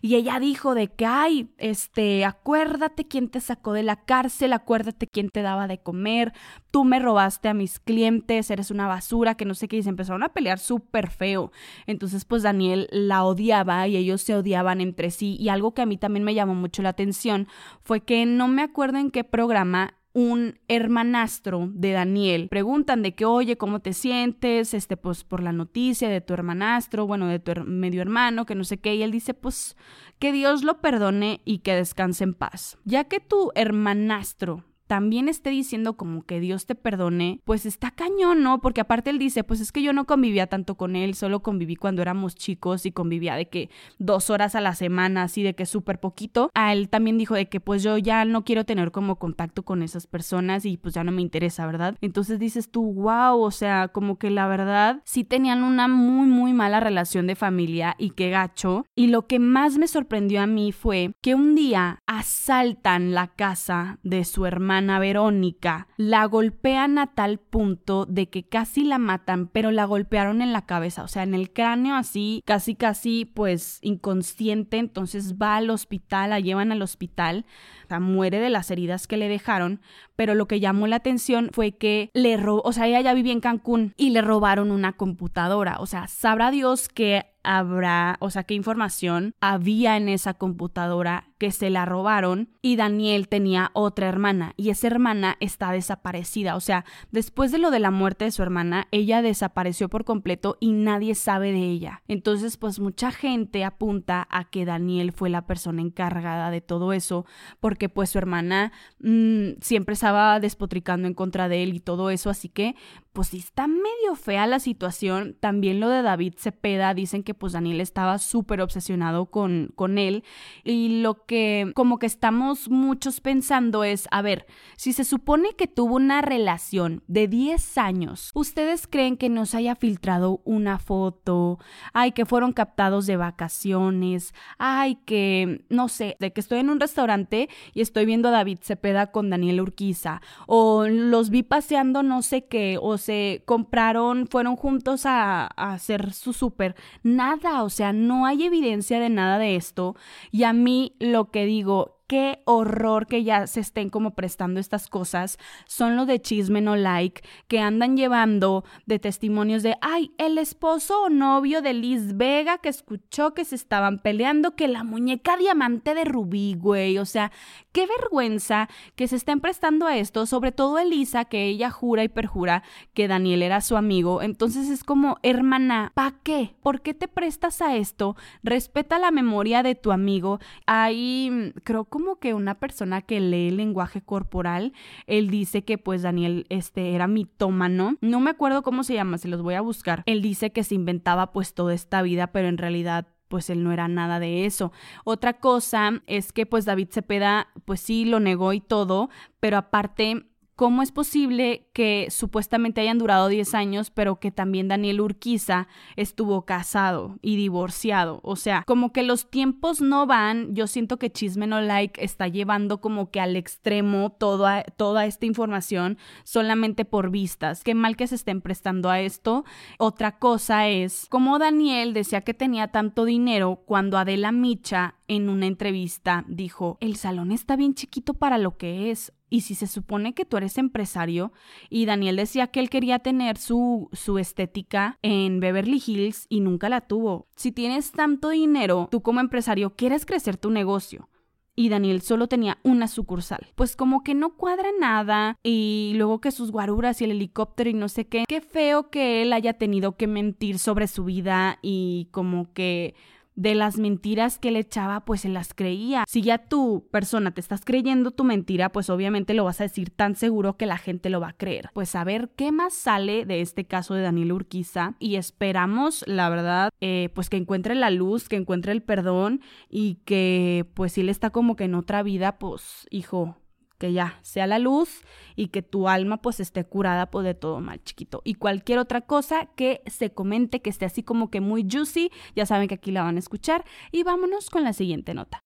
Y 0.00 0.16
ella 0.16 0.38
dijo 0.38 0.74
de 0.74 0.88
que, 0.88 1.06
ay, 1.06 1.50
este, 1.58 2.24
acuérdate 2.24 3.06
quién 3.06 3.28
te 3.28 3.40
sacó 3.40 3.72
de 3.72 3.82
la 3.82 3.96
cárcel, 3.96 4.52
acuérdate 4.52 5.06
quién 5.06 5.30
te 5.30 5.42
daba 5.42 5.66
de 5.66 5.78
comer, 5.78 6.32
tú 6.70 6.84
me 6.84 6.98
robaste 6.98 7.48
a 7.48 7.54
mis 7.54 7.78
clientes, 7.78 8.50
eres 8.50 8.70
una 8.70 8.86
basura, 8.86 9.34
que 9.34 9.44
no 9.44 9.54
sé 9.54 9.68
qué, 9.68 9.76
y 9.76 9.82
se 9.82 9.88
empezaron 9.88 10.22
a 10.22 10.30
pelear 10.30 10.58
súper 10.58 11.10
feo. 11.10 11.52
Entonces, 11.86 12.24
pues 12.24 12.42
Daniel 12.42 12.88
la 12.90 13.24
odiaba 13.24 13.86
y 13.88 13.96
ellos 13.96 14.22
se 14.22 14.34
odiaban 14.34 14.80
entre 14.80 15.10
sí. 15.10 15.36
Y 15.38 15.48
algo 15.48 15.72
que 15.72 15.82
a 15.82 15.86
mí 15.86 15.96
también 15.96 16.24
me 16.24 16.34
llamó 16.34 16.54
mucho 16.54 16.82
la 16.82 16.90
atención 16.90 17.48
fue 17.82 18.00
que 18.00 18.26
no 18.26 18.48
me 18.48 18.62
acuerdo 18.62 18.98
en 18.98 19.10
qué 19.10 19.24
programa 19.24 19.73
un 20.14 20.60
hermanastro 20.68 21.68
de 21.74 21.90
Daniel. 21.90 22.48
Preguntan 22.48 23.02
de 23.02 23.14
que, 23.14 23.24
oye, 23.24 23.58
¿cómo 23.58 23.80
te 23.80 23.92
sientes? 23.92 24.72
Este, 24.72 24.96
pues 24.96 25.24
por 25.24 25.42
la 25.42 25.52
noticia 25.52 26.08
de 26.08 26.20
tu 26.20 26.32
hermanastro, 26.32 27.06
bueno, 27.06 27.26
de 27.26 27.40
tu 27.40 27.52
medio 27.64 28.00
hermano, 28.00 28.46
que 28.46 28.54
no 28.54 28.64
sé 28.64 28.78
qué. 28.78 28.94
Y 28.94 29.02
él 29.02 29.10
dice, 29.10 29.34
pues 29.34 29.76
que 30.20 30.32
Dios 30.32 30.62
lo 30.62 30.80
perdone 30.80 31.40
y 31.44 31.58
que 31.58 31.74
descanse 31.74 32.24
en 32.24 32.34
paz. 32.34 32.78
Ya 32.84 33.04
que 33.04 33.18
tu 33.20 33.50
hermanastro 33.56 34.64
también 34.94 35.28
esté 35.28 35.50
diciendo 35.50 35.94
como 35.94 36.22
que 36.22 36.38
Dios 36.38 36.66
te 36.66 36.76
perdone, 36.76 37.40
pues 37.42 37.66
está 37.66 37.90
cañón, 37.90 38.44
¿no? 38.44 38.60
Porque 38.60 38.80
aparte 38.80 39.10
él 39.10 39.18
dice, 39.18 39.42
pues 39.42 39.60
es 39.60 39.72
que 39.72 39.82
yo 39.82 39.92
no 39.92 40.04
convivía 40.04 40.46
tanto 40.46 40.76
con 40.76 40.94
él, 40.94 41.16
solo 41.16 41.42
conviví 41.42 41.74
cuando 41.74 42.00
éramos 42.00 42.36
chicos 42.36 42.86
y 42.86 42.92
convivía 42.92 43.34
de 43.34 43.48
que 43.48 43.70
dos 43.98 44.30
horas 44.30 44.54
a 44.54 44.60
la 44.60 44.76
semana, 44.76 45.24
así 45.24 45.42
de 45.42 45.54
que 45.54 45.66
súper 45.66 45.98
poquito. 45.98 46.48
A 46.54 46.72
él 46.72 46.88
también 46.88 47.18
dijo 47.18 47.34
de 47.34 47.48
que 47.48 47.58
pues 47.58 47.82
yo 47.82 47.98
ya 47.98 48.24
no 48.24 48.44
quiero 48.44 48.64
tener 48.64 48.92
como 48.92 49.16
contacto 49.16 49.64
con 49.64 49.82
esas 49.82 50.06
personas 50.06 50.64
y 50.64 50.76
pues 50.76 50.94
ya 50.94 51.02
no 51.02 51.10
me 51.10 51.22
interesa, 51.22 51.66
¿verdad? 51.66 51.96
Entonces 52.00 52.38
dices 52.38 52.70
tú, 52.70 52.92
wow, 52.92 53.40
o 53.40 53.50
sea, 53.50 53.88
como 53.88 54.16
que 54.16 54.30
la 54.30 54.46
verdad 54.46 55.02
sí 55.04 55.24
tenían 55.24 55.64
una 55.64 55.88
muy, 55.88 56.28
muy 56.28 56.52
mala 56.52 56.78
relación 56.78 57.26
de 57.26 57.34
familia 57.34 57.96
y 57.98 58.10
qué 58.10 58.30
gacho. 58.30 58.86
Y 58.94 59.08
lo 59.08 59.26
que 59.26 59.40
más 59.40 59.76
me 59.76 59.88
sorprendió 59.88 60.40
a 60.40 60.46
mí 60.46 60.70
fue 60.70 61.10
que 61.20 61.34
un 61.34 61.56
día 61.56 61.98
asaltan 62.06 63.12
la 63.12 63.26
casa 63.26 63.98
de 64.04 64.24
su 64.24 64.46
hermano 64.46 64.83
hermana 64.84 64.98
Verónica, 64.98 65.88
la 65.96 66.26
golpean 66.26 66.98
a 66.98 67.08
tal 67.14 67.38
punto 67.38 68.06
de 68.06 68.28
que 68.28 68.46
casi 68.46 68.84
la 68.84 68.98
matan, 68.98 69.48
pero 69.48 69.70
la 69.70 69.84
golpearon 69.84 70.42
en 70.42 70.52
la 70.52 70.66
cabeza, 70.66 71.02
o 71.02 71.08
sea, 71.08 71.22
en 71.22 71.34
el 71.34 71.52
cráneo 71.52 71.94
así, 71.94 72.42
casi 72.44 72.74
casi 72.74 73.24
pues 73.24 73.78
inconsciente, 73.82 74.78
entonces 74.78 75.36
va 75.36 75.56
al 75.56 75.70
hospital, 75.70 76.30
la 76.30 76.40
llevan 76.40 76.70
al 76.70 76.82
hospital, 76.82 77.46
o 77.84 77.88
sea, 77.88 78.00
muere 78.00 78.40
de 78.40 78.50
las 78.50 78.70
heridas 78.70 79.06
que 79.06 79.16
le 79.16 79.28
dejaron, 79.28 79.80
pero 80.16 80.34
lo 80.34 80.46
que 80.46 80.60
llamó 80.60 80.86
la 80.86 80.96
atención 80.96 81.50
fue 81.52 81.72
que 81.72 82.10
le 82.12 82.36
robó, 82.36 82.62
o 82.64 82.72
sea, 82.72 82.86
ella 82.86 83.00
ya 83.00 83.14
vivía 83.14 83.32
en 83.32 83.40
Cancún 83.40 83.94
y 83.96 84.10
le 84.10 84.20
robaron 84.20 84.70
una 84.70 84.92
computadora, 84.92 85.78
o 85.80 85.86
sea, 85.86 86.08
sabrá 86.08 86.50
Dios 86.50 86.88
que 86.88 87.33
habrá, 87.44 88.16
o 88.20 88.30
sea, 88.30 88.44
qué 88.44 88.54
información 88.54 89.34
había 89.40 89.96
en 89.96 90.08
esa 90.08 90.34
computadora 90.34 91.28
que 91.38 91.50
se 91.50 91.70
la 91.70 91.84
robaron 91.84 92.48
y 92.62 92.76
Daniel 92.76 93.28
tenía 93.28 93.70
otra 93.74 94.08
hermana 94.08 94.54
y 94.56 94.70
esa 94.70 94.86
hermana 94.86 95.36
está 95.40 95.72
desaparecida, 95.72 96.56
o 96.56 96.60
sea, 96.60 96.84
después 97.10 97.52
de 97.52 97.58
lo 97.58 97.70
de 97.70 97.80
la 97.80 97.90
muerte 97.90 98.24
de 98.24 98.30
su 98.30 98.42
hermana, 98.42 98.88
ella 98.90 99.20
desapareció 99.20 99.88
por 99.88 100.04
completo 100.04 100.56
y 100.60 100.72
nadie 100.72 101.14
sabe 101.14 101.52
de 101.52 101.62
ella. 101.70 102.02
Entonces, 102.08 102.56
pues 102.56 102.80
mucha 102.80 103.10
gente 103.10 103.64
apunta 103.64 104.26
a 104.30 104.44
que 104.44 104.64
Daniel 104.64 105.12
fue 105.12 105.28
la 105.28 105.46
persona 105.46 105.82
encargada 105.82 106.50
de 106.50 106.60
todo 106.60 106.92
eso, 106.92 107.26
porque 107.60 107.88
pues 107.88 108.10
su 108.10 108.18
hermana 108.18 108.72
mmm, 109.00 109.50
siempre 109.60 109.92
estaba 109.92 110.40
despotricando 110.40 111.06
en 111.08 111.14
contra 111.14 111.48
de 111.48 111.62
él 111.62 111.74
y 111.74 111.80
todo 111.80 112.10
eso, 112.10 112.30
así 112.30 112.48
que 112.48 112.74
pues 113.12 113.28
sí 113.28 113.38
está 113.38 113.68
medio 113.68 114.16
fea 114.16 114.46
la 114.46 114.58
situación. 114.58 115.36
También 115.38 115.78
lo 115.78 115.88
de 115.88 116.02
David 116.02 116.34
Cepeda, 116.36 116.94
dicen 116.94 117.22
que 117.22 117.33
pues 117.34 117.52
Daniel 117.52 117.80
estaba 117.80 118.18
súper 118.18 118.60
obsesionado 118.60 119.26
con, 119.26 119.70
con 119.74 119.98
él 119.98 120.24
y 120.62 121.02
lo 121.02 121.24
que 121.26 121.72
como 121.74 121.98
que 121.98 122.06
estamos 122.06 122.68
muchos 122.68 123.20
pensando 123.20 123.84
es, 123.84 124.08
a 124.10 124.22
ver, 124.22 124.46
si 124.76 124.92
se 124.92 125.04
supone 125.04 125.54
que 125.56 125.66
tuvo 125.66 125.96
una 125.96 126.22
relación 126.22 127.02
de 127.06 127.28
10 127.28 127.78
años, 127.78 128.30
¿ustedes 128.34 128.86
creen 128.86 129.16
que 129.16 129.28
nos 129.28 129.54
haya 129.54 129.74
filtrado 129.74 130.40
una 130.44 130.78
foto? 130.78 131.58
Ay, 131.92 132.12
que 132.12 132.26
fueron 132.26 132.52
captados 132.52 133.06
de 133.06 133.16
vacaciones, 133.16 134.34
ay, 134.58 134.96
que 135.04 135.64
no 135.68 135.88
sé, 135.88 136.16
de 136.20 136.32
que 136.32 136.40
estoy 136.40 136.60
en 136.60 136.70
un 136.70 136.80
restaurante 136.80 137.48
y 137.72 137.80
estoy 137.80 138.06
viendo 138.06 138.28
a 138.28 138.32
David 138.32 138.58
Cepeda 138.62 139.10
con 139.10 139.30
Daniel 139.30 139.60
Urquiza 139.60 140.20
o 140.46 140.86
los 140.86 141.30
vi 141.30 141.42
paseando 141.42 142.02
no 142.02 142.22
sé 142.22 142.46
qué 142.46 142.78
o 142.80 142.98
se 142.98 143.42
compraron, 143.44 144.26
fueron 144.26 144.56
juntos 144.56 145.06
a, 145.06 145.46
hacer 145.46 146.12
su 146.12 146.32
súper. 146.32 146.74
Nada, 147.02 147.23
o 147.62 147.70
sea, 147.70 147.92
no 147.92 148.26
hay 148.26 148.44
evidencia 148.44 148.98
de 149.00 149.08
nada 149.08 149.38
de 149.38 149.56
esto. 149.56 149.96
Y 150.30 150.44
a 150.44 150.52
mí 150.52 150.94
lo 150.98 151.30
que 151.30 151.46
digo, 151.46 151.93
qué 152.06 152.42
horror 152.44 153.06
que 153.06 153.24
ya 153.24 153.46
se 153.46 153.60
estén 153.60 153.90
como 153.90 154.14
prestando 154.14 154.60
estas 154.60 154.88
cosas. 154.88 155.38
Son 155.66 155.96
los 155.96 156.06
de 156.06 156.20
chisme 156.20 156.60
no 156.60 156.76
like 156.76 157.22
que 157.48 157.60
andan 157.60 157.96
llevando 157.96 158.64
de 158.86 158.98
testimonios 158.98 159.62
de, 159.62 159.76
ay, 159.80 160.12
el 160.18 160.38
esposo 160.38 161.04
o 161.04 161.08
novio 161.08 161.62
de 161.62 161.74
Liz 161.74 162.16
Vega 162.16 162.58
que 162.58 162.68
escuchó 162.68 163.34
que 163.34 163.44
se 163.44 163.54
estaban 163.54 163.98
peleando, 163.98 164.54
que 164.56 164.68
la 164.68 164.84
muñeca 164.84 165.36
diamante 165.36 165.94
de 165.94 166.04
Rubí, 166.04 166.54
güey. 166.54 166.98
O 166.98 167.04
sea, 167.04 167.32
qué 167.72 167.86
vergüenza 167.86 168.68
que 168.96 169.08
se 169.08 169.16
estén 169.16 169.40
prestando 169.40 169.86
a 169.86 169.96
esto, 169.96 170.26
sobre 170.26 170.52
todo 170.52 170.78
Elisa, 170.78 171.24
que 171.24 171.44
ella 171.44 171.70
jura 171.70 172.04
y 172.04 172.08
perjura 172.08 172.62
que 172.92 173.08
Daniel 173.08 173.42
era 173.42 173.60
su 173.60 173.76
amigo. 173.76 174.22
Entonces 174.22 174.68
es 174.68 174.84
como, 174.84 175.18
hermana, 175.22 175.92
¿pa' 175.94 176.14
qué? 176.22 176.54
¿Por 176.62 176.82
qué 176.82 176.94
te 176.94 177.08
prestas 177.08 177.62
a 177.62 177.76
esto? 177.76 178.16
Respeta 178.42 178.98
la 178.98 179.10
memoria 179.10 179.62
de 179.62 179.74
tu 179.74 179.92
amigo. 179.92 180.38
Ahí 180.66 181.52
creo 181.64 181.84
como 181.94 182.16
que 182.16 182.34
una 182.34 182.58
persona 182.58 183.02
que 183.02 183.20
lee 183.20 183.50
el 183.50 183.56
lenguaje 183.56 184.02
corporal, 184.02 184.72
él 185.06 185.30
dice 185.30 185.62
que 185.62 185.78
pues 185.78 186.02
Daniel 186.02 186.44
este 186.48 186.92
era 186.92 187.06
mitómano. 187.06 187.98
No 188.00 188.18
me 188.18 188.30
acuerdo 188.30 188.64
cómo 188.64 188.82
se 188.82 188.94
llama, 188.94 189.16
se 189.16 189.28
los 189.28 189.42
voy 189.42 189.54
a 189.54 189.60
buscar. 189.60 190.02
Él 190.06 190.20
dice 190.20 190.50
que 190.50 190.64
se 190.64 190.74
inventaba 190.74 191.30
pues 191.30 191.54
toda 191.54 191.72
esta 191.72 192.02
vida, 192.02 192.32
pero 192.32 192.48
en 192.48 192.58
realidad 192.58 193.06
pues 193.28 193.48
él 193.48 193.62
no 193.62 193.70
era 193.70 193.86
nada 193.86 194.18
de 194.18 194.44
eso. 194.44 194.72
Otra 195.04 195.34
cosa 195.34 196.02
es 196.08 196.32
que 196.32 196.46
pues 196.46 196.64
David 196.64 196.88
Cepeda 196.90 197.46
pues 197.64 197.78
sí 197.78 198.04
lo 198.04 198.18
negó 198.18 198.52
y 198.52 198.60
todo, 198.60 199.08
pero 199.38 199.56
aparte 199.56 200.26
¿Cómo 200.56 200.82
es 200.82 200.92
posible 200.92 201.68
que 201.72 202.06
supuestamente 202.10 202.80
hayan 202.80 202.98
durado 202.98 203.26
10 203.26 203.54
años, 203.54 203.90
pero 203.90 204.20
que 204.20 204.30
también 204.30 204.68
Daniel 204.68 205.00
Urquiza 205.00 205.66
estuvo 205.96 206.44
casado 206.44 207.18
y 207.22 207.34
divorciado? 207.34 208.20
O 208.22 208.36
sea, 208.36 208.62
como 208.64 208.92
que 208.92 209.02
los 209.02 209.28
tiempos 209.28 209.80
no 209.80 210.06
van. 210.06 210.54
Yo 210.54 210.68
siento 210.68 210.96
que 210.96 211.10
Chisme 211.10 211.48
No 211.48 211.60
Like 211.60 212.04
está 212.04 212.28
llevando 212.28 212.80
como 212.80 213.10
que 213.10 213.20
al 213.20 213.34
extremo 213.34 214.12
toda, 214.12 214.62
toda 214.62 215.06
esta 215.06 215.26
información 215.26 215.98
solamente 216.22 216.84
por 216.84 217.10
vistas. 217.10 217.64
Qué 217.64 217.74
mal 217.74 217.96
que 217.96 218.06
se 218.06 218.14
estén 218.14 218.40
prestando 218.40 218.90
a 218.90 219.00
esto. 219.00 219.44
Otra 219.78 220.20
cosa 220.20 220.68
es, 220.68 221.06
como 221.10 221.40
Daniel 221.40 221.94
decía 221.94 222.20
que 222.20 222.32
tenía 222.32 222.68
tanto 222.68 223.04
dinero 223.04 223.64
cuando 223.66 223.98
Adela 223.98 224.30
Micha 224.30 224.94
en 225.08 225.28
una 225.28 225.46
entrevista 225.46 226.24
dijo, 226.28 226.78
el 226.80 226.96
salón 226.96 227.32
está 227.32 227.56
bien 227.56 227.74
chiquito 227.74 228.14
para 228.14 228.38
lo 228.38 228.56
que 228.56 228.90
es. 228.90 229.12
Y 229.34 229.40
si 229.40 229.56
se 229.56 229.66
supone 229.66 230.14
que 230.14 230.24
tú 230.24 230.36
eres 230.36 230.58
empresario 230.58 231.32
y 231.68 231.86
Daniel 231.86 232.14
decía 232.14 232.46
que 232.46 232.60
él 232.60 232.70
quería 232.70 233.00
tener 233.00 233.36
su, 233.36 233.88
su 233.92 234.18
estética 234.18 235.00
en 235.02 235.40
Beverly 235.40 235.82
Hills 235.84 236.26
y 236.28 236.38
nunca 236.38 236.68
la 236.68 236.82
tuvo. 236.82 237.26
Si 237.34 237.50
tienes 237.50 237.90
tanto 237.90 238.28
dinero, 238.28 238.86
tú 238.92 239.02
como 239.02 239.18
empresario 239.18 239.74
quieres 239.74 240.06
crecer 240.06 240.36
tu 240.36 240.50
negocio 240.50 241.08
y 241.56 241.68
Daniel 241.68 242.02
solo 242.02 242.28
tenía 242.28 242.58
una 242.62 242.88
sucursal. 242.88 243.48
Pues 243.54 243.76
como 243.76 244.02
que 244.02 244.14
no 244.14 244.36
cuadra 244.36 244.68
nada 244.78 245.38
y 245.42 245.94
luego 245.96 246.20
que 246.20 246.30
sus 246.30 246.50
guaruras 246.50 247.00
y 247.00 247.04
el 247.04 247.12
helicóptero 247.12 247.70
y 247.70 247.74
no 247.74 247.88
sé 247.88 248.06
qué. 248.06 248.24
Qué 248.28 248.40
feo 248.40 248.88
que 248.90 249.22
él 249.22 249.32
haya 249.32 249.54
tenido 249.54 249.96
que 249.96 250.06
mentir 250.06 250.58
sobre 250.58 250.86
su 250.86 251.04
vida 251.04 251.58
y 251.60 252.08
como 252.10 252.52
que 252.52 252.94
de 253.34 253.54
las 253.54 253.78
mentiras 253.78 254.38
que 254.38 254.50
le 254.50 254.60
echaba, 254.60 255.04
pues 255.04 255.22
se 255.22 255.28
las 255.28 255.54
creía. 255.54 256.04
Si 256.08 256.22
ya 256.22 256.38
tu 256.38 256.86
persona 256.90 257.32
te 257.32 257.40
estás 257.40 257.64
creyendo 257.64 258.10
tu 258.10 258.24
mentira, 258.24 258.70
pues 258.70 258.90
obviamente 258.90 259.34
lo 259.34 259.44
vas 259.44 259.60
a 259.60 259.64
decir 259.64 259.90
tan 259.90 260.14
seguro 260.14 260.56
que 260.56 260.66
la 260.66 260.78
gente 260.78 261.10
lo 261.10 261.20
va 261.20 261.28
a 261.28 261.36
creer. 261.36 261.70
Pues 261.72 261.94
a 261.94 262.04
ver 262.04 262.30
qué 262.36 262.52
más 262.52 262.74
sale 262.74 263.24
de 263.24 263.40
este 263.40 263.64
caso 263.64 263.94
de 263.94 264.02
Daniel 264.02 264.32
Urquiza 264.32 264.94
y 264.98 265.16
esperamos, 265.16 266.04
la 266.06 266.28
verdad, 266.28 266.70
eh, 266.80 267.10
pues 267.14 267.30
que 267.30 267.36
encuentre 267.36 267.74
la 267.74 267.90
luz, 267.90 268.28
que 268.28 268.36
encuentre 268.36 268.72
el 268.72 268.82
perdón 268.82 269.40
y 269.68 269.96
que 270.04 270.66
pues 270.74 270.92
si 270.92 271.00
él 271.00 271.08
está 271.08 271.30
como 271.30 271.56
que 271.56 271.64
en 271.64 271.74
otra 271.74 272.02
vida, 272.02 272.38
pues 272.38 272.86
hijo, 272.90 273.36
que 273.78 273.92
ya 273.92 274.18
sea 274.22 274.46
la 274.46 274.58
luz 274.58 275.02
y 275.36 275.48
que 275.48 275.62
tu 275.62 275.88
alma 275.88 276.18
pues 276.18 276.40
esté 276.40 276.64
curada 276.64 277.10
pues, 277.10 277.24
de 277.24 277.34
todo 277.34 277.60
mal 277.60 277.82
chiquito. 277.82 278.22
Y 278.24 278.34
cualquier 278.34 278.78
otra 278.78 279.02
cosa 279.02 279.46
que 279.56 279.82
se 279.86 280.12
comente 280.12 280.60
que 280.60 280.70
esté 280.70 280.84
así 280.84 281.02
como 281.02 281.30
que 281.30 281.40
muy 281.40 281.66
juicy, 281.70 282.10
ya 282.34 282.46
saben 282.46 282.68
que 282.68 282.74
aquí 282.74 282.90
la 282.90 283.02
van 283.02 283.16
a 283.16 283.20
escuchar. 283.20 283.64
Y 283.92 284.02
vámonos 284.02 284.50
con 284.50 284.64
la 284.64 284.72
siguiente 284.72 285.14
nota. 285.14 285.44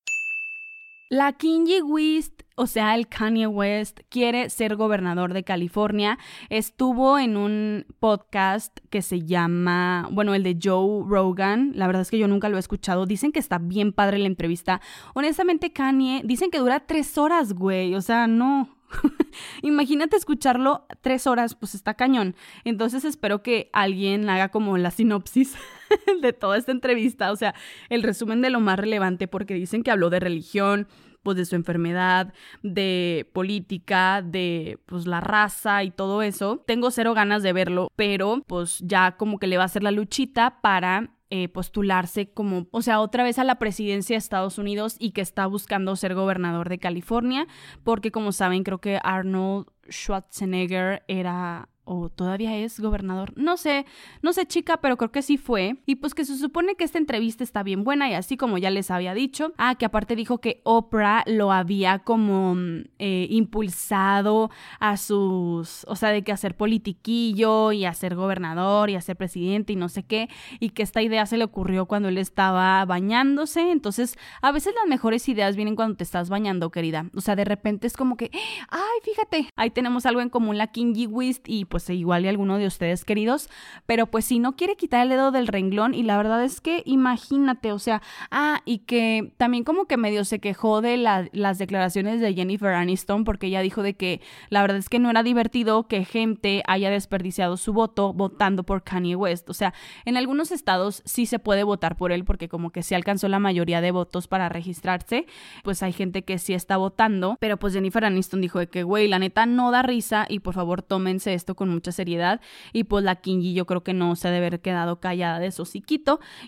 La 1.11 1.33
Kanye 1.33 1.81
West, 1.81 2.43
o 2.55 2.67
sea, 2.67 2.93
el 2.93 3.07
Kanye 3.07 3.47
West, 3.47 4.01
quiere 4.09 4.51
ser 4.51 4.75
gobernador 4.75 5.33
de 5.33 5.43
California. 5.43 6.19
Estuvo 6.49 7.17
en 7.17 7.35
un 7.35 7.87
podcast 7.99 8.77
que 8.91 9.01
se 9.01 9.25
llama, 9.25 10.07
bueno, 10.11 10.35
el 10.35 10.43
de 10.43 10.59
Joe 10.61 11.03
Rogan. 11.07 11.71
La 11.73 11.87
verdad 11.87 12.03
es 12.03 12.11
que 12.11 12.19
yo 12.19 12.27
nunca 12.27 12.47
lo 12.47 12.57
he 12.57 12.59
escuchado. 12.59 13.07
Dicen 13.07 13.31
que 13.31 13.39
está 13.39 13.57
bien 13.57 13.91
padre 13.91 14.19
la 14.19 14.27
entrevista. 14.27 14.81
Honestamente, 15.15 15.73
Kanye, 15.73 16.21
dicen 16.23 16.51
que 16.51 16.59
dura 16.59 16.81
tres 16.81 17.17
horas, 17.17 17.53
güey. 17.53 17.95
O 17.95 18.01
sea, 18.01 18.27
no, 18.27 18.69
Imagínate 19.61 20.15
escucharlo 20.15 20.85
tres 21.01 21.27
horas, 21.27 21.55
pues 21.55 21.75
está 21.75 21.95
cañón. 21.95 22.35
Entonces 22.63 23.03
espero 23.05 23.41
que 23.41 23.69
alguien 23.73 24.29
haga 24.29 24.49
como 24.49 24.77
la 24.77 24.91
sinopsis 24.91 25.55
de 26.21 26.33
toda 26.33 26.57
esta 26.57 26.71
entrevista, 26.71 27.31
o 27.31 27.35
sea, 27.35 27.55
el 27.89 28.03
resumen 28.03 28.41
de 28.41 28.49
lo 28.49 28.59
más 28.59 28.79
relevante, 28.79 29.27
porque 29.27 29.53
dicen 29.53 29.83
que 29.83 29.91
habló 29.91 30.09
de 30.09 30.19
religión, 30.19 30.87
pues 31.23 31.37
de 31.37 31.45
su 31.45 31.55
enfermedad, 31.55 32.33
de 32.63 33.29
política, 33.33 34.21
de 34.21 34.79
pues 34.85 35.05
la 35.05 35.19
raza 35.19 35.83
y 35.83 35.91
todo 35.91 36.21
eso. 36.21 36.63
Tengo 36.65 36.91
cero 36.91 37.13
ganas 37.13 37.43
de 37.43 37.53
verlo, 37.53 37.91
pero 37.95 38.41
pues 38.47 38.79
ya 38.79 39.17
como 39.17 39.37
que 39.37 39.47
le 39.47 39.57
va 39.57 39.63
a 39.63 39.65
hacer 39.65 39.83
la 39.83 39.91
luchita 39.91 40.61
para 40.61 41.11
eh, 41.31 41.47
postularse 41.47 42.31
como, 42.31 42.67
o 42.71 42.81
sea, 42.81 43.01
otra 43.01 43.23
vez 43.23 43.37
a 43.37 43.43
la 43.43 43.59
presidencia 43.59 44.15
de 44.15 44.17
Estados 44.17 44.57
Unidos 44.57 44.95
y 44.97 45.11
que 45.11 45.21
está 45.21 45.45
buscando 45.45 45.95
ser 45.95 46.15
gobernador 46.15 46.69
de 46.69 46.79
California, 46.79 47.47
porque 47.83 48.11
como 48.11 48.31
saben, 48.31 48.63
creo 48.63 48.79
que 48.79 48.99
Arnold 49.03 49.67
Schwarzenegger 49.89 51.03
era 51.07 51.69
o 51.89 52.09
todavía 52.09 52.55
es 52.55 52.79
gobernador. 52.79 53.33
No 53.35 53.57
sé, 53.57 53.87
no 54.21 54.31
sé 54.31 54.45
chica, 54.45 54.77
pero 54.77 54.95
creo 54.95 55.11
que 55.11 55.23
sí 55.23 55.37
fue. 55.37 55.77
Y 55.87 55.95
pues 55.95 56.13
que 56.13 56.23
se 56.23 56.37
supone 56.37 56.75
que 56.75 56.83
esta 56.83 56.99
entrevista 56.99 57.43
está 57.43 57.63
bien 57.63 57.83
buena 57.83 58.07
y 58.07 58.13
así 58.13 58.37
como 58.37 58.59
ya 58.59 58.69
les 58.69 58.91
había 58.91 59.15
dicho. 59.15 59.53
Ah, 59.57 59.73
que 59.73 59.85
aparte 59.85 60.15
dijo 60.15 60.37
que 60.37 60.61
Oprah 60.63 61.23
lo 61.25 61.51
había 61.51 61.97
como 61.99 62.53
mm, 62.53 62.83
eh, 62.99 63.27
impulsado 63.31 64.51
a 64.79 64.97
sus, 64.97 65.83
o 65.87 65.95
sea, 65.95 66.09
de 66.09 66.23
que 66.23 66.31
hacer 66.31 66.55
politiquillo 66.55 67.71
y 67.71 67.85
hacer 67.85 68.13
gobernador 68.13 68.91
y 68.91 68.95
hacer 68.95 69.15
presidente 69.15 69.73
y 69.73 69.75
no 69.75 69.89
sé 69.89 70.03
qué. 70.03 70.29
Y 70.59 70.69
que 70.69 70.83
esta 70.83 71.01
idea 71.01 71.25
se 71.25 71.37
le 71.37 71.43
ocurrió 71.43 71.87
cuando 71.87 72.09
él 72.09 72.19
estaba 72.19 72.85
bañándose. 72.85 73.71
Entonces, 73.71 74.15
a 74.43 74.51
veces 74.51 74.75
las 74.75 74.87
mejores 74.87 75.27
ideas 75.27 75.55
vienen 75.55 75.75
cuando 75.75 75.95
te 75.97 76.03
estás 76.03 76.29
bañando, 76.29 76.69
querida. 76.69 77.09
O 77.15 77.21
sea, 77.21 77.35
de 77.35 77.45
repente 77.45 77.87
es 77.87 77.97
como 77.97 78.15
que, 78.15 78.29
ay, 78.69 78.99
fíjate, 79.03 79.49
ahí 79.55 79.71
tenemos 79.71 80.05
algo 80.05 80.21
en 80.21 80.29
común 80.29 80.59
la 80.59 80.67
Kingy 80.67 81.07
Wist 81.07 81.49
y 81.49 81.65
pues 81.65 81.78
pues 81.79 81.97
igual 81.97 82.25
y 82.25 82.27
alguno 82.27 82.57
de 82.57 82.67
ustedes 82.67 83.05
queridos, 83.05 83.49
pero 83.85 84.07
pues 84.07 84.25
si 84.25 84.39
no 84.39 84.57
quiere 84.57 84.75
quitar 84.75 85.03
el 85.03 85.09
dedo 85.09 85.31
del 85.31 85.47
renglón 85.47 85.93
y 85.93 86.03
la 86.03 86.17
verdad 86.17 86.43
es 86.43 86.59
que 86.59 86.83
imagínate, 86.85 87.71
o 87.71 87.79
sea, 87.79 88.01
ah, 88.31 88.61
y 88.65 88.79
que 88.79 89.31
también 89.37 89.63
como 89.63 89.85
que 89.85 89.95
medio 89.95 90.25
se 90.25 90.39
quejó 90.39 90.81
de 90.81 90.97
las 90.97 91.57
declaraciones 91.57 92.19
de 92.19 92.33
Jennifer 92.33 92.73
Aniston 92.73 93.23
porque 93.23 93.47
ella 93.47 93.61
dijo 93.61 93.81
de 93.81 93.93
que 93.95 94.19
la 94.49 94.61
verdad 94.61 94.77
es 94.77 94.89
que 94.89 94.99
no 94.99 95.09
era 95.09 95.23
divertido 95.23 95.87
que 95.87 96.03
gente 96.03 96.63
haya 96.67 96.89
desperdiciado 96.89 97.55
su 97.55 97.71
voto 97.71 98.11
votando 98.11 98.63
por 98.63 98.83
Kanye 98.83 99.15
West, 99.15 99.49
o 99.49 99.53
sea, 99.53 99.73
en 100.03 100.17
algunos 100.17 100.51
estados 100.51 101.01
sí 101.05 101.25
se 101.25 101.39
puede 101.39 101.63
votar 101.63 101.95
por 101.95 102.11
él 102.11 102.25
porque 102.25 102.49
como 102.49 102.71
que 102.71 102.83
se 102.83 102.95
alcanzó 102.95 103.29
la 103.29 103.39
mayoría 103.39 103.79
de 103.79 103.91
votos 103.91 104.27
para 104.27 104.49
registrarse, 104.49 105.27
pues 105.63 105.81
hay 105.81 105.93
gente 105.93 106.23
que 106.23 106.39
sí 106.39 106.53
está 106.53 106.75
votando, 106.75 107.37
pero 107.39 107.57
pues 107.57 107.73
Jennifer 107.73 108.03
Aniston 108.03 108.41
dijo 108.41 108.59
de 108.59 108.67
que, 108.67 108.83
güey, 108.83 109.07
la 109.07 109.19
neta 109.19 109.45
no 109.45 109.71
da 109.71 109.81
risa 109.81 110.25
y 110.27 110.39
por 110.39 110.53
favor 110.53 110.81
tómense 110.81 111.33
esto 111.33 111.55
con 111.59 111.69
mucha 111.69 111.91
seriedad 111.91 112.41
y 112.73 112.85
pues 112.85 113.03
la 113.03 113.17
Kingy 113.17 113.53
yo 113.53 113.67
creo 113.67 113.83
que 113.83 113.93
no 113.93 114.15
se 114.15 114.29
ha 114.29 114.31
de 114.31 114.37
haber 114.37 114.61
quedado 114.61 114.99
callada 114.99 115.37
de 115.37 115.51
su 115.51 115.65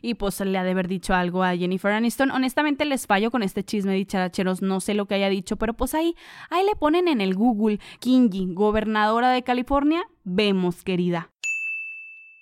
y 0.01 0.13
pues 0.15 0.39
le 0.39 0.57
ha 0.57 0.63
de 0.63 0.71
haber 0.71 0.87
dicho 0.87 1.13
algo 1.13 1.43
a 1.43 1.55
Jennifer 1.55 1.91
Aniston. 1.91 2.31
Honestamente 2.31 2.85
les 2.85 3.05
fallo 3.05 3.29
con 3.29 3.43
este 3.43 3.63
chisme 3.63 3.93
de 3.93 4.05
characheros, 4.05 4.61
no 4.61 4.79
sé 4.79 4.93
lo 4.93 5.05
que 5.05 5.15
haya 5.15 5.29
dicho, 5.29 5.57
pero 5.57 5.73
pues 5.73 5.93
ahí, 5.93 6.15
ahí 6.49 6.65
le 6.65 6.75
ponen 6.75 7.07
en 7.07 7.21
el 7.21 7.35
Google 7.35 7.79
Kingy, 7.99 8.53
gobernadora 8.53 9.29
de 9.31 9.43
California, 9.43 10.03
vemos 10.23 10.83
querida. 10.83 11.29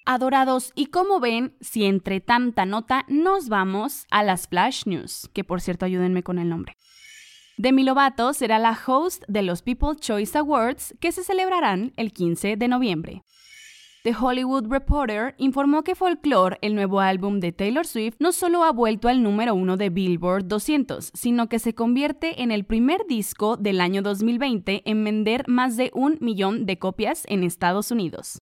Adorados, 0.06 0.72
y 0.76 0.88
como 0.88 1.20
ven, 1.20 1.56
si 1.62 1.86
entre 1.86 2.20
tanta 2.20 2.66
nota 2.66 3.06
nos 3.08 3.48
vamos 3.50 4.08
a 4.10 4.24
las 4.24 4.48
Flash 4.48 4.84
News, 4.86 5.30
que 5.34 5.44
por 5.44 5.62
cierto 5.62 5.86
ayúdenme 5.86 6.24
con 6.24 6.40
el 6.40 6.50
nombre. 6.50 6.76
Demi 7.62 7.84
Lovato 7.84 8.32
será 8.32 8.58
la 8.58 8.80
host 8.88 9.26
de 9.28 9.42
los 9.42 9.62
People 9.62 9.94
Choice 10.00 10.38
Awards 10.38 10.96
que 11.02 11.12
se 11.12 11.26
celebrarán 11.26 11.92
el 11.98 12.14
15 12.14 12.56
de 12.56 12.68
noviembre. 12.70 13.24
The 14.06 14.16
Hollywood 14.18 14.68
Reporter 14.70 15.36
informó 15.38 15.84
que 15.84 15.94
Folklore, 15.94 16.58
el 16.62 16.74
nuevo 16.74 17.02
álbum 17.02 17.42
de 17.42 17.52
Taylor 17.52 17.86
Swift, 17.86 18.16
no 18.20 18.32
solo 18.32 18.64
ha 18.64 18.72
vuelto 18.72 19.10
al 19.10 19.22
número 19.22 19.56
uno 19.56 19.76
de 19.76 19.90
Billboard 19.90 20.46
200, 20.48 21.12
sino 21.14 21.50
que 21.50 21.60
se 21.60 21.76
convierte 21.76 22.42
en 22.42 22.52
el 22.52 22.64
primer 22.64 23.06
disco 23.10 23.58
del 23.58 23.82
año 23.82 24.02
2020 24.04 24.84
en 24.86 25.04
vender 25.04 25.44
más 25.50 25.76
de 25.76 25.92
un 25.94 26.18
millón 26.22 26.66
de 26.66 26.80
copias 26.80 27.26
en 27.28 27.44
Estados 27.44 27.92
Unidos. 27.92 28.42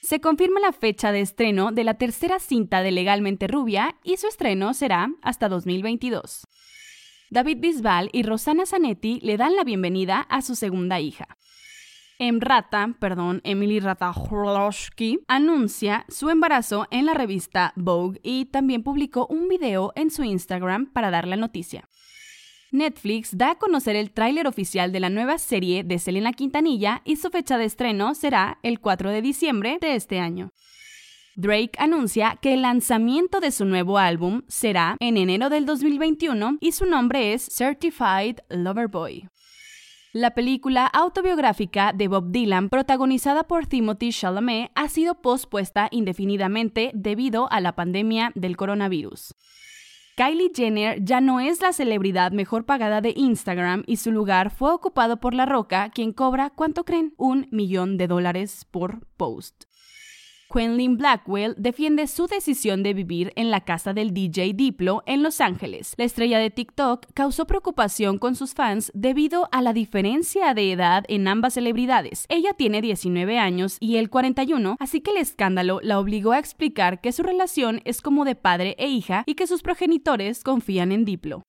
Se 0.00 0.20
confirma 0.20 0.60
la 0.60 0.72
fecha 0.72 1.10
de 1.10 1.22
estreno 1.22 1.72
de 1.72 1.82
la 1.82 1.94
tercera 1.94 2.38
cinta 2.38 2.82
de 2.82 2.92
Legalmente 2.92 3.48
Rubia 3.48 3.96
y 4.04 4.16
su 4.16 4.28
estreno 4.28 4.74
será 4.74 5.10
hasta 5.22 5.48
2022. 5.48 6.47
David 7.30 7.58
Bisbal 7.60 8.08
y 8.12 8.22
Rosana 8.22 8.64
Zanetti 8.64 9.20
le 9.22 9.36
dan 9.36 9.54
la 9.54 9.64
bienvenida 9.64 10.20
a 10.20 10.40
su 10.40 10.54
segunda 10.54 10.98
hija. 10.98 11.26
Emrata, 12.18 12.96
perdón, 12.98 13.42
Emily 13.44 13.80
Ratajkowski, 13.80 15.20
anuncia 15.28 16.04
su 16.08 16.30
embarazo 16.30 16.86
en 16.90 17.06
la 17.06 17.14
revista 17.14 17.72
Vogue 17.76 18.18
y 18.22 18.46
también 18.46 18.82
publicó 18.82 19.26
un 19.26 19.46
video 19.46 19.92
en 19.94 20.10
su 20.10 20.24
Instagram 20.24 20.86
para 20.92 21.10
dar 21.10 21.28
la 21.28 21.36
noticia. 21.36 21.88
Netflix 22.72 23.36
da 23.36 23.52
a 23.52 23.54
conocer 23.58 23.94
el 23.94 24.10
tráiler 24.10 24.46
oficial 24.46 24.90
de 24.90 25.00
la 25.00 25.10
nueva 25.10 25.38
serie 25.38 25.84
de 25.84 25.98
Selena 25.98 26.32
Quintanilla 26.32 27.02
y 27.04 27.16
su 27.16 27.30
fecha 27.30 27.56
de 27.56 27.66
estreno 27.66 28.14
será 28.14 28.58
el 28.62 28.80
4 28.80 29.10
de 29.10 29.22
diciembre 29.22 29.78
de 29.80 29.94
este 29.94 30.18
año. 30.18 30.50
Drake 31.40 31.70
anuncia 31.78 32.36
que 32.42 32.52
el 32.54 32.62
lanzamiento 32.62 33.38
de 33.38 33.52
su 33.52 33.64
nuevo 33.64 33.98
álbum 33.98 34.42
será 34.48 34.96
en 34.98 35.16
enero 35.16 35.48
del 35.50 35.66
2021 35.66 36.58
y 36.60 36.72
su 36.72 36.84
nombre 36.84 37.32
es 37.32 37.46
Certified 37.48 38.38
Lover 38.48 38.88
Boy. 38.88 39.28
La 40.12 40.32
película 40.32 40.86
autobiográfica 40.86 41.92
de 41.92 42.08
Bob 42.08 42.32
Dylan, 42.32 42.68
protagonizada 42.68 43.44
por 43.44 43.66
Timothy 43.66 44.10
Chalamet, 44.10 44.72
ha 44.74 44.88
sido 44.88 45.22
pospuesta 45.22 45.86
indefinidamente 45.92 46.90
debido 46.92 47.48
a 47.52 47.60
la 47.60 47.76
pandemia 47.76 48.32
del 48.34 48.56
coronavirus. 48.56 49.32
Kylie 50.16 50.50
Jenner 50.52 51.04
ya 51.04 51.20
no 51.20 51.38
es 51.38 51.60
la 51.60 51.72
celebridad 51.72 52.32
mejor 52.32 52.66
pagada 52.66 53.00
de 53.00 53.14
Instagram 53.14 53.84
y 53.86 53.98
su 53.98 54.10
lugar 54.10 54.50
fue 54.50 54.72
ocupado 54.72 55.20
por 55.20 55.34
La 55.34 55.46
Roca, 55.46 55.90
quien 55.94 56.12
cobra, 56.12 56.50
¿cuánto 56.50 56.84
creen? 56.84 57.14
Un 57.16 57.46
millón 57.52 57.96
de 57.96 58.08
dólares 58.08 58.66
por 58.72 59.06
post. 59.16 59.67
Quenlin 60.50 60.96
Blackwell 60.96 61.54
defiende 61.58 62.06
su 62.06 62.26
decisión 62.26 62.82
de 62.82 62.94
vivir 62.94 63.32
en 63.36 63.50
la 63.50 63.60
casa 63.66 63.92
del 63.92 64.14
DJ 64.14 64.54
Diplo 64.54 65.02
en 65.04 65.22
Los 65.22 65.42
Ángeles. 65.42 65.92
La 65.98 66.04
estrella 66.04 66.38
de 66.38 66.48
TikTok 66.48 67.04
causó 67.12 67.46
preocupación 67.46 68.16
con 68.18 68.34
sus 68.34 68.54
fans 68.54 68.90
debido 68.94 69.50
a 69.52 69.60
la 69.60 69.74
diferencia 69.74 70.54
de 70.54 70.72
edad 70.72 71.04
en 71.08 71.28
ambas 71.28 71.52
celebridades. 71.52 72.24
Ella 72.30 72.54
tiene 72.54 72.80
19 72.80 73.38
años 73.38 73.76
y 73.78 73.96
él 73.96 74.08
41, 74.08 74.76
así 74.80 75.02
que 75.02 75.10
el 75.10 75.18
escándalo 75.18 75.80
la 75.82 75.98
obligó 75.98 76.32
a 76.32 76.38
explicar 76.38 77.02
que 77.02 77.12
su 77.12 77.22
relación 77.22 77.82
es 77.84 78.00
como 78.00 78.24
de 78.24 78.34
padre 78.34 78.74
e 78.78 78.88
hija 78.88 79.24
y 79.26 79.34
que 79.34 79.46
sus 79.46 79.60
progenitores 79.60 80.42
confían 80.42 80.92
en 80.92 81.04
Diplo. 81.04 81.44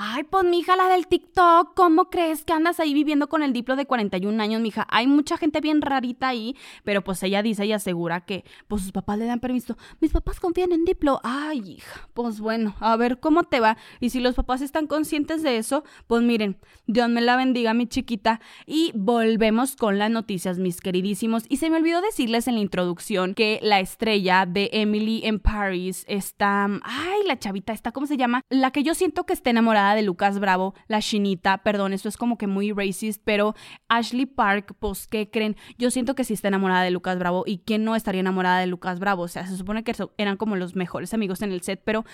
Ay, 0.00 0.22
pues 0.22 0.44
mija, 0.44 0.76
la 0.76 0.88
del 0.88 1.08
TikTok, 1.08 1.74
¿cómo 1.74 2.08
crees 2.08 2.44
que 2.44 2.52
andas 2.52 2.78
ahí 2.78 2.94
viviendo 2.94 3.28
con 3.28 3.42
el 3.42 3.52
diplo 3.52 3.74
de 3.74 3.84
41 3.84 4.40
años, 4.40 4.60
mija? 4.60 4.86
Hay 4.90 5.08
mucha 5.08 5.36
gente 5.36 5.60
bien 5.60 5.82
rarita 5.82 6.28
ahí, 6.28 6.54
pero 6.84 7.02
pues 7.02 7.20
ella 7.24 7.42
dice 7.42 7.66
y 7.66 7.72
asegura 7.72 8.20
que 8.20 8.44
pues 8.68 8.82
sus 8.82 8.92
papás 8.92 9.18
le 9.18 9.24
dan 9.24 9.40
permiso. 9.40 9.76
Mis 10.00 10.12
papás 10.12 10.38
confían 10.38 10.70
en 10.70 10.84
diplo. 10.84 11.18
Ay, 11.24 11.78
hija, 11.78 12.08
pues 12.14 12.38
bueno, 12.38 12.76
a 12.78 12.94
ver 12.94 13.18
cómo 13.18 13.42
te 13.42 13.58
va. 13.58 13.76
Y 13.98 14.10
si 14.10 14.20
los 14.20 14.36
papás 14.36 14.62
están 14.62 14.86
conscientes 14.86 15.42
de 15.42 15.56
eso, 15.56 15.82
pues 16.06 16.22
miren, 16.22 16.58
Dios 16.86 17.08
me 17.08 17.20
la 17.20 17.34
bendiga, 17.34 17.74
mi 17.74 17.88
chiquita. 17.88 18.40
Y 18.66 18.92
volvemos 18.94 19.74
con 19.74 19.98
las 19.98 20.12
noticias, 20.12 20.60
mis 20.60 20.80
queridísimos. 20.80 21.42
Y 21.48 21.56
se 21.56 21.70
me 21.70 21.76
olvidó 21.76 22.00
decirles 22.02 22.46
en 22.46 22.54
la 22.54 22.60
introducción 22.60 23.34
que 23.34 23.58
la 23.64 23.80
estrella 23.80 24.46
de 24.46 24.70
Emily 24.74 25.22
en 25.24 25.40
Paris 25.40 26.04
está. 26.06 26.66
Ay, 26.84 27.26
la 27.26 27.36
chavita, 27.40 27.72
está, 27.72 27.90
¿cómo 27.90 28.06
se 28.06 28.16
llama? 28.16 28.42
La 28.48 28.70
que 28.70 28.84
yo 28.84 28.94
siento 28.94 29.26
que 29.26 29.32
está 29.32 29.50
enamorada 29.50 29.87
de 29.94 30.02
Lucas 30.02 30.38
Bravo, 30.38 30.74
la 30.86 31.00
chinita, 31.00 31.58
perdón, 31.58 31.92
esto 31.92 32.08
es 32.08 32.16
como 32.16 32.38
que 32.38 32.46
muy 32.46 32.72
racist, 32.72 33.22
pero 33.24 33.54
Ashley 33.88 34.26
Park, 34.26 34.74
pues, 34.78 35.06
¿qué 35.06 35.30
creen? 35.30 35.56
Yo 35.78 35.90
siento 35.90 36.14
que 36.14 36.24
sí 36.24 36.34
está 36.34 36.48
enamorada 36.48 36.82
de 36.82 36.90
Lucas 36.90 37.18
Bravo 37.18 37.44
y 37.46 37.58
quién 37.58 37.84
no 37.84 37.96
estaría 37.96 38.20
enamorada 38.20 38.60
de 38.60 38.66
Lucas 38.66 38.98
Bravo, 38.98 39.22
o 39.22 39.28
sea, 39.28 39.46
se 39.46 39.56
supone 39.56 39.84
que 39.84 39.94
eran 40.16 40.36
como 40.36 40.56
los 40.56 40.76
mejores 40.76 41.14
amigos 41.14 41.42
en 41.42 41.52
el 41.52 41.62
set, 41.62 41.80
pero... 41.84 42.04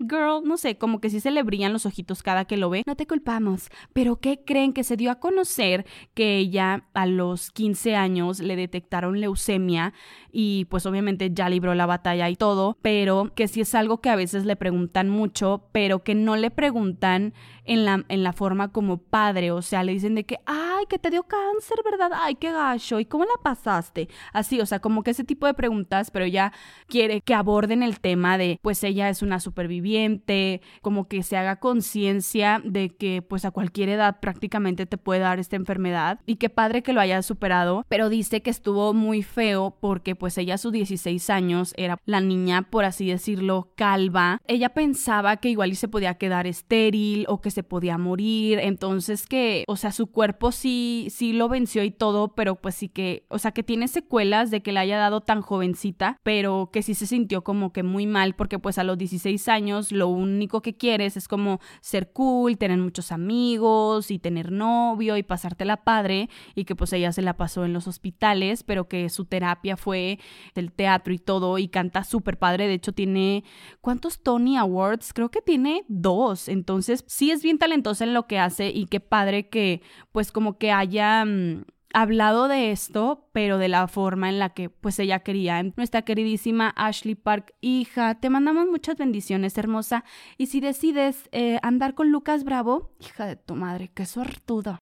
Girl, 0.00 0.42
no 0.44 0.56
sé, 0.56 0.78
como 0.78 0.98
que 0.98 1.10
sí 1.10 1.20
se 1.20 1.30
le 1.30 1.42
brillan 1.42 1.74
los 1.74 1.84
ojitos 1.84 2.22
cada 2.22 2.46
que 2.46 2.56
lo 2.56 2.70
ve. 2.70 2.82
No 2.86 2.96
te 2.96 3.06
culpamos, 3.06 3.68
pero 3.92 4.16
¿qué 4.16 4.42
creen 4.42 4.72
que 4.72 4.82
se 4.82 4.96
dio 4.96 5.10
a 5.10 5.20
conocer 5.20 5.84
que 6.14 6.38
ella 6.38 6.88
a 6.94 7.04
los 7.04 7.50
15 7.50 7.96
años 7.96 8.40
le 8.40 8.56
detectaron 8.56 9.20
leucemia 9.20 9.92
y 10.32 10.64
pues 10.66 10.86
obviamente 10.86 11.30
ya 11.32 11.50
libró 11.50 11.74
la 11.74 11.84
batalla 11.84 12.30
y 12.30 12.36
todo, 12.36 12.78
pero 12.80 13.32
que 13.34 13.46
sí 13.46 13.60
es 13.60 13.74
algo 13.74 14.00
que 14.00 14.08
a 14.08 14.16
veces 14.16 14.46
le 14.46 14.56
preguntan 14.56 15.10
mucho, 15.10 15.68
pero 15.72 16.02
que 16.02 16.14
no 16.14 16.36
le 16.36 16.50
preguntan 16.50 17.34
en 17.64 17.84
la, 17.84 18.04
en 18.08 18.22
la 18.22 18.32
forma 18.32 18.72
como 18.72 18.98
padre, 18.98 19.50
o 19.50 19.62
sea, 19.62 19.84
le 19.84 19.92
dicen 19.92 20.14
de 20.14 20.24
que, 20.24 20.38
ay, 20.46 20.86
que 20.88 20.98
te 20.98 21.10
dio 21.10 21.24
cáncer, 21.24 21.78
¿verdad? 21.84 22.10
Ay, 22.14 22.36
qué 22.36 22.52
gacho, 22.52 23.00
¿y 23.00 23.04
cómo 23.04 23.24
la 23.24 23.42
pasaste? 23.42 24.08
Así, 24.32 24.60
o 24.60 24.66
sea, 24.66 24.80
como 24.80 25.02
que 25.02 25.10
ese 25.10 25.24
tipo 25.24 25.46
de 25.46 25.54
preguntas, 25.54 26.10
pero 26.10 26.24
ella 26.24 26.52
quiere 26.86 27.20
que 27.20 27.34
aborden 27.34 27.82
el 27.82 28.00
tema 28.00 28.38
de, 28.38 28.58
pues 28.62 28.82
ella 28.82 29.08
es 29.08 29.22
una 29.22 29.40
superviviente, 29.40 29.89
como 30.82 31.08
que 31.08 31.22
se 31.22 31.36
haga 31.36 31.56
conciencia 31.56 32.60
de 32.64 32.90
que 32.96 33.22
pues 33.22 33.44
a 33.44 33.50
cualquier 33.50 33.88
edad 33.88 34.20
prácticamente 34.20 34.86
te 34.86 34.98
puede 34.98 35.20
dar 35.20 35.38
esta 35.38 35.56
enfermedad 35.56 36.20
y 36.26 36.36
qué 36.36 36.48
padre 36.50 36.82
que 36.82 36.92
lo 36.92 37.00
haya 37.00 37.22
superado, 37.22 37.84
pero 37.88 38.08
dice 38.08 38.42
que 38.42 38.50
estuvo 38.50 38.94
muy 38.94 39.22
feo 39.22 39.76
porque 39.80 40.14
pues 40.14 40.38
ella 40.38 40.54
a 40.54 40.58
sus 40.58 40.72
16 40.72 41.30
años 41.30 41.74
era 41.76 41.98
la 42.04 42.20
niña, 42.20 42.62
por 42.70 42.84
así 42.84 43.08
decirlo, 43.08 43.72
calva. 43.76 44.40
Ella 44.46 44.70
pensaba 44.70 45.36
que 45.36 45.50
igual 45.50 45.74
se 45.76 45.88
podía 45.88 46.14
quedar 46.14 46.46
estéril 46.46 47.24
o 47.28 47.40
que 47.40 47.50
se 47.50 47.62
podía 47.62 47.98
morir, 47.98 48.58
entonces 48.60 49.26
que, 49.26 49.64
o 49.68 49.76
sea, 49.76 49.92
su 49.92 50.08
cuerpo 50.08 50.52
sí, 50.52 51.08
sí 51.10 51.32
lo 51.32 51.48
venció 51.48 51.84
y 51.84 51.90
todo, 51.90 52.34
pero 52.34 52.56
pues 52.56 52.74
sí 52.74 52.88
que, 52.88 53.24
o 53.28 53.38
sea, 53.38 53.52
que 53.52 53.62
tiene 53.62 53.88
secuelas 53.88 54.50
de 54.50 54.62
que 54.62 54.72
le 54.72 54.80
haya 54.80 54.98
dado 54.98 55.20
tan 55.20 55.40
jovencita, 55.40 56.18
pero 56.22 56.70
que 56.72 56.82
sí 56.82 56.94
se 56.94 57.06
sintió 57.06 57.42
como 57.42 57.72
que 57.72 57.82
muy 57.82 58.06
mal 58.06 58.34
porque 58.34 58.58
pues 58.58 58.78
a 58.78 58.84
los 58.84 58.98
16 58.98 59.48
años 59.48 59.79
lo 59.90 60.08
único 60.08 60.62
que 60.62 60.76
quieres 60.76 61.16
es 61.16 61.28
como 61.28 61.60
ser 61.80 62.12
cool, 62.12 62.58
tener 62.58 62.78
muchos 62.78 63.12
amigos 63.12 64.10
y 64.10 64.18
tener 64.18 64.52
novio 64.52 65.16
y 65.16 65.22
pasártela 65.22 65.78
padre 65.78 66.28
y 66.54 66.64
que 66.64 66.76
pues 66.76 66.92
ella 66.92 67.12
se 67.12 67.22
la 67.22 67.36
pasó 67.36 67.64
en 67.64 67.72
los 67.72 67.86
hospitales, 67.86 68.62
pero 68.62 68.88
que 68.88 69.08
su 69.08 69.24
terapia 69.24 69.76
fue 69.76 70.18
del 70.54 70.72
teatro 70.72 71.12
y 71.12 71.18
todo 71.18 71.58
y 71.58 71.68
canta 71.68 72.04
súper 72.04 72.38
padre. 72.38 72.68
De 72.68 72.74
hecho, 72.74 72.92
tiene 72.92 73.44
¿cuántos 73.80 74.22
Tony 74.22 74.56
Awards? 74.56 75.12
Creo 75.12 75.30
que 75.30 75.42
tiene 75.42 75.84
dos. 75.88 76.48
Entonces, 76.48 77.04
sí 77.06 77.30
es 77.30 77.42
bien 77.42 77.58
talentosa 77.58 78.04
en 78.04 78.14
lo 78.14 78.26
que 78.26 78.38
hace 78.38 78.70
y 78.70 78.86
qué 78.86 79.00
padre 79.00 79.48
que 79.48 79.82
pues 80.12 80.32
como 80.32 80.58
que 80.58 80.72
haya... 80.72 81.24
Mm, 81.24 81.64
hablado 81.92 82.48
de 82.48 82.70
esto, 82.72 83.28
pero 83.32 83.58
de 83.58 83.68
la 83.68 83.88
forma 83.88 84.28
en 84.28 84.38
la 84.38 84.50
que 84.50 84.70
pues 84.70 84.98
ella 84.98 85.20
quería. 85.20 85.62
Nuestra 85.62 86.02
queridísima 86.02 86.72
Ashley 86.76 87.14
Park, 87.14 87.54
hija, 87.60 88.14
te 88.16 88.30
mandamos 88.30 88.66
muchas 88.66 88.96
bendiciones, 88.96 89.56
hermosa. 89.58 90.04
Y 90.38 90.46
si 90.46 90.60
decides 90.60 91.28
eh, 91.32 91.58
andar 91.62 91.94
con 91.94 92.10
Lucas 92.10 92.44
Bravo, 92.44 92.92
hija 93.00 93.26
de 93.26 93.36
tu 93.36 93.54
madre, 93.54 93.90
qué 93.94 94.06
sortudo. 94.06 94.78